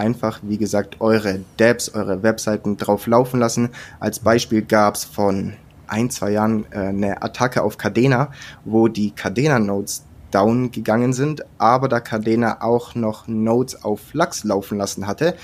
einfach, 0.00 0.40
wie 0.42 0.58
gesagt, 0.58 1.00
eure 1.00 1.40
Dapps, 1.58 1.90
eure 1.94 2.22
Webseiten 2.22 2.76
drauf 2.76 3.06
laufen 3.06 3.38
lassen. 3.38 3.68
Als 4.00 4.18
Beispiel 4.18 4.62
gab 4.62 4.94
es 4.94 5.04
von 5.04 5.54
ein, 5.86 6.10
zwei 6.10 6.30
Jahren 6.30 6.64
äh, 6.70 6.78
eine 6.78 7.22
Attacke 7.22 7.62
auf 7.62 7.76
Cadena, 7.76 8.30
wo 8.64 8.88
die 8.88 9.10
Cadena-Nodes 9.10 10.04
down 10.30 10.70
gegangen 10.70 11.12
sind, 11.12 11.44
aber 11.58 11.88
da 11.88 12.00
Cadena 12.00 12.62
auch 12.62 12.94
noch 12.94 13.26
Nodes 13.26 13.84
auf 13.84 14.00
Flux 14.00 14.44
laufen 14.44 14.78
lassen 14.78 15.06
hatte, 15.06 15.34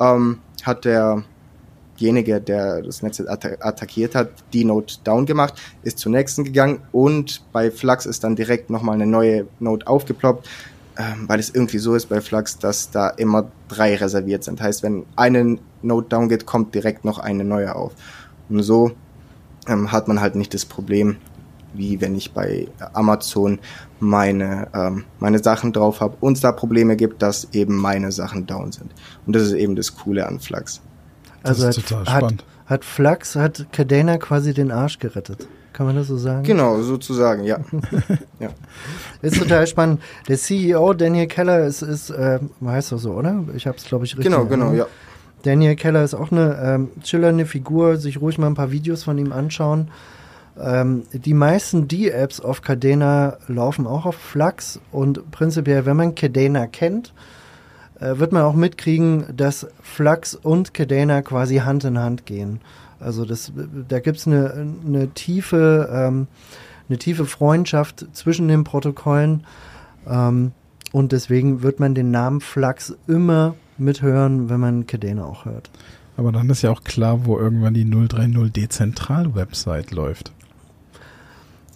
ähm, 0.00 0.38
hat 0.62 0.84
derjenige, 0.84 2.40
der 2.40 2.82
das 2.82 3.02
Netz 3.02 3.20
atta 3.20 3.48
attackiert 3.60 4.14
hat, 4.14 4.30
die 4.52 4.64
Node 4.64 4.94
down 5.02 5.26
gemacht, 5.26 5.54
ist 5.82 5.98
zur 5.98 6.12
nächsten 6.12 6.44
gegangen 6.44 6.80
und 6.92 7.42
bei 7.52 7.72
Flux 7.72 8.06
ist 8.06 8.22
dann 8.22 8.36
direkt 8.36 8.70
nochmal 8.70 8.94
eine 8.94 9.06
neue 9.06 9.46
Node 9.58 9.86
aufgeploppt, 9.86 10.48
ähm, 10.98 11.28
weil 11.28 11.38
es 11.40 11.50
irgendwie 11.54 11.78
so 11.78 11.94
ist 11.94 12.06
bei 12.06 12.20
Flux, 12.20 12.58
dass 12.58 12.90
da 12.90 13.08
immer 13.08 13.50
drei 13.68 13.96
reserviert 13.96 14.44
sind. 14.44 14.60
Heißt, 14.60 14.82
wenn 14.82 15.04
eine 15.16 15.58
Node 15.82 16.08
down 16.08 16.28
geht, 16.28 16.46
kommt 16.46 16.74
direkt 16.74 17.04
noch 17.04 17.18
eine 17.18 17.44
neue 17.44 17.74
auf. 17.74 17.92
Und 18.48 18.62
so 18.62 18.92
ähm, 19.68 19.92
hat 19.92 20.08
man 20.08 20.20
halt 20.20 20.36
nicht 20.36 20.54
das 20.54 20.64
Problem, 20.64 21.16
wie 21.74 22.00
wenn 22.00 22.14
ich 22.14 22.32
bei 22.32 22.68
Amazon 22.94 23.58
meine, 24.00 24.68
ähm, 24.74 25.04
meine 25.18 25.38
Sachen 25.42 25.72
drauf 25.72 26.00
habe 26.00 26.16
und 26.20 26.34
es 26.34 26.40
da 26.40 26.52
Probleme 26.52 26.96
gibt, 26.96 27.22
dass 27.22 27.48
eben 27.52 27.76
meine 27.76 28.12
Sachen 28.12 28.46
down 28.46 28.72
sind. 28.72 28.92
Und 29.26 29.36
das 29.36 29.42
ist 29.42 29.52
eben 29.52 29.76
das 29.76 29.94
Coole 29.96 30.26
an 30.26 30.40
Flux. 30.40 30.80
Das 31.42 31.60
Also 31.62 31.68
ist 31.68 31.78
hat, 31.78 31.84
total 31.88 32.06
hat, 32.06 32.18
spannend. 32.18 32.44
hat 32.66 32.84
Flux, 32.84 33.36
hat 33.36 33.66
Cadena 33.72 34.18
quasi 34.18 34.54
den 34.54 34.70
Arsch 34.70 34.98
gerettet. 34.98 35.46
Kann 35.76 35.84
man 35.84 35.94
das 35.94 36.06
so 36.06 36.16
sagen? 36.16 36.42
Genau, 36.42 36.80
sozusagen, 36.80 37.44
ja. 37.44 37.58
ja. 38.40 38.48
Ist 39.20 39.38
total 39.38 39.66
spannend. 39.66 40.00
Der 40.26 40.38
CEO 40.38 40.94
Daniel 40.94 41.26
Keller 41.26 41.66
ist, 41.66 41.82
ist 41.82 42.08
äh, 42.08 42.38
heißt 42.64 42.92
doch 42.92 42.98
so, 42.98 43.12
oder? 43.12 43.44
Ich 43.54 43.66
habe 43.66 43.76
es, 43.76 43.84
glaube 43.84 44.06
ich, 44.06 44.16
richtig. 44.16 44.32
Genau, 44.32 44.46
genau, 44.46 44.72
ja. 44.72 44.86
Daniel 45.42 45.76
Keller 45.76 46.02
ist 46.02 46.14
auch 46.14 46.32
eine 46.32 46.58
ähm, 46.64 46.88
chillernde 47.02 47.44
Figur. 47.44 47.98
Sich 47.98 48.22
ruhig 48.22 48.38
mal 48.38 48.46
ein 48.46 48.54
paar 48.54 48.70
Videos 48.70 49.04
von 49.04 49.18
ihm 49.18 49.32
anschauen. 49.32 49.90
Ähm, 50.58 51.02
die 51.12 51.34
meisten 51.34 51.88
D-Apps 51.88 52.40
auf 52.40 52.62
Cadena 52.62 53.36
laufen 53.46 53.86
auch 53.86 54.06
auf 54.06 54.16
Flux 54.16 54.80
und 54.92 55.30
prinzipiell, 55.30 55.84
wenn 55.84 55.98
man 55.98 56.14
Cadena 56.14 56.66
kennt, 56.68 57.12
äh, 58.00 58.16
wird 58.16 58.32
man 58.32 58.44
auch 58.44 58.54
mitkriegen, 58.54 59.26
dass 59.36 59.66
Flux 59.82 60.34
und 60.34 60.72
Cadena 60.72 61.20
quasi 61.20 61.56
Hand 61.56 61.84
in 61.84 61.98
Hand 61.98 62.24
gehen. 62.24 62.62
Also 63.00 63.24
das, 63.24 63.52
da 63.88 64.00
gibt's 64.00 64.26
eine, 64.26 64.72
eine 64.86 65.08
tiefe, 65.08 65.88
ähm, 65.92 66.26
eine 66.88 66.98
tiefe 66.98 67.26
Freundschaft 67.26 68.06
zwischen 68.12 68.48
den 68.48 68.64
Protokollen 68.64 69.44
ähm, 70.06 70.52
und 70.92 71.12
deswegen 71.12 71.62
wird 71.62 71.80
man 71.80 71.94
den 71.94 72.10
Namen 72.10 72.40
Flux 72.40 72.96
immer 73.06 73.54
mithören, 73.76 74.48
wenn 74.48 74.60
man 74.60 74.86
Cadena 74.86 75.24
auch 75.24 75.44
hört. 75.44 75.70
Aber 76.16 76.32
dann 76.32 76.48
ist 76.48 76.62
ja 76.62 76.70
auch 76.70 76.84
klar, 76.84 77.26
wo 77.26 77.38
irgendwann 77.38 77.74
die 77.74 77.84
030 77.84 78.50
Dezentral-Website 78.52 79.90
läuft. 79.90 80.32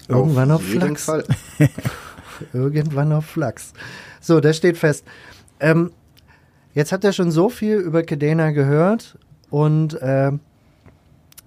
Irgendwann 0.09 0.51
auf, 0.51 0.63
Flux. 0.63 1.05
Fall. 1.05 1.25
Irgendwann 2.53 3.13
auf 3.13 3.27
Flux. 3.27 3.75
So, 4.21 4.41
das 4.41 4.57
steht 4.57 4.79
fest. 4.79 5.05
Ähm, 5.61 5.93
jetzt 6.73 6.93
habt 6.93 7.05
ihr 7.05 7.13
schon 7.13 7.31
so 7.31 7.49
viel 7.49 7.77
über 7.77 8.03
Cadena 8.03 8.51
gehört 8.51 9.19
und 9.51 10.01
äh, 10.01 10.33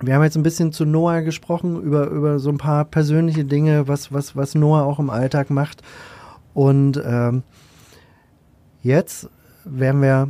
wir 0.02 0.16
haben 0.16 0.24
jetzt 0.24 0.36
ein 0.36 0.44
bisschen 0.44 0.72
zu 0.72 0.86
Noah 0.86 1.22
gesprochen, 1.22 1.82
über, 1.82 2.08
über 2.08 2.40
so 2.40 2.50
ein 2.50 2.58
paar 2.58 2.86
persönliche 2.86 3.46
Dinge, 3.46 3.88
was, 3.88 4.12
was, 4.12 4.36
was 4.36 4.56
Noah 4.56 4.84
auch 4.84 5.00
im 5.00 5.10
Alltag 5.10 5.50
macht. 5.50 5.82
Und 6.54 7.02
ähm, 7.06 7.44
jetzt 8.82 9.30
werden 9.66 10.02
wir 10.02 10.30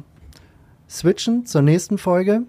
switchen 0.90 1.46
zur 1.46 1.64
nächsten 1.64 1.98
Folge, 1.98 2.44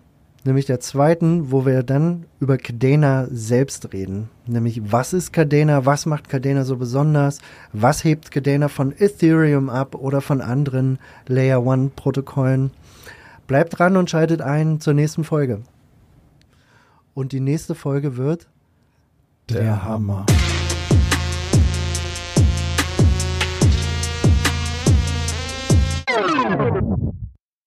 nämlich 0.45 0.67
der 0.67 0.81
zweiten, 0.81 1.51
wo 1.51 1.65
wir 1.65 1.83
dann 1.83 2.27
über 2.41 2.59
Cadena 2.59 3.27
selbst 3.31 3.93
reden. 3.93 4.29
Nämlich, 4.47 4.93
was 4.93 5.13
ist 5.13 5.33
Cadena, 5.33 5.87
was 5.87 6.07
macht 6.07 6.29
Cadena 6.29 6.65
so 6.65 6.77
besonders, 6.77 7.39
was 7.73 8.05
hebt 8.05 8.31
Cadena 8.31 8.69
von 8.69 8.93
Ethereum 8.93 9.71
ab 9.71 9.95
oder 9.95 10.21
von 10.21 10.41
anderen 10.41 10.99
Layer 11.27 11.65
One 11.65 11.91
Protokollen. 11.97 12.71
Bleibt 13.47 13.79
dran 13.79 13.97
und 13.97 14.11
schaltet 14.11 14.43
ein 14.43 14.81
zur 14.81 14.95
nächsten 14.95 15.25
Folge. 15.25 15.63
Und 17.15 17.31
die 17.31 17.41
nächste 17.41 17.77
Folge 17.77 18.17
wird 18.17 18.49
Der 19.49 19.85
Hammer. 19.85 20.27
Hammer. 26.09 26.64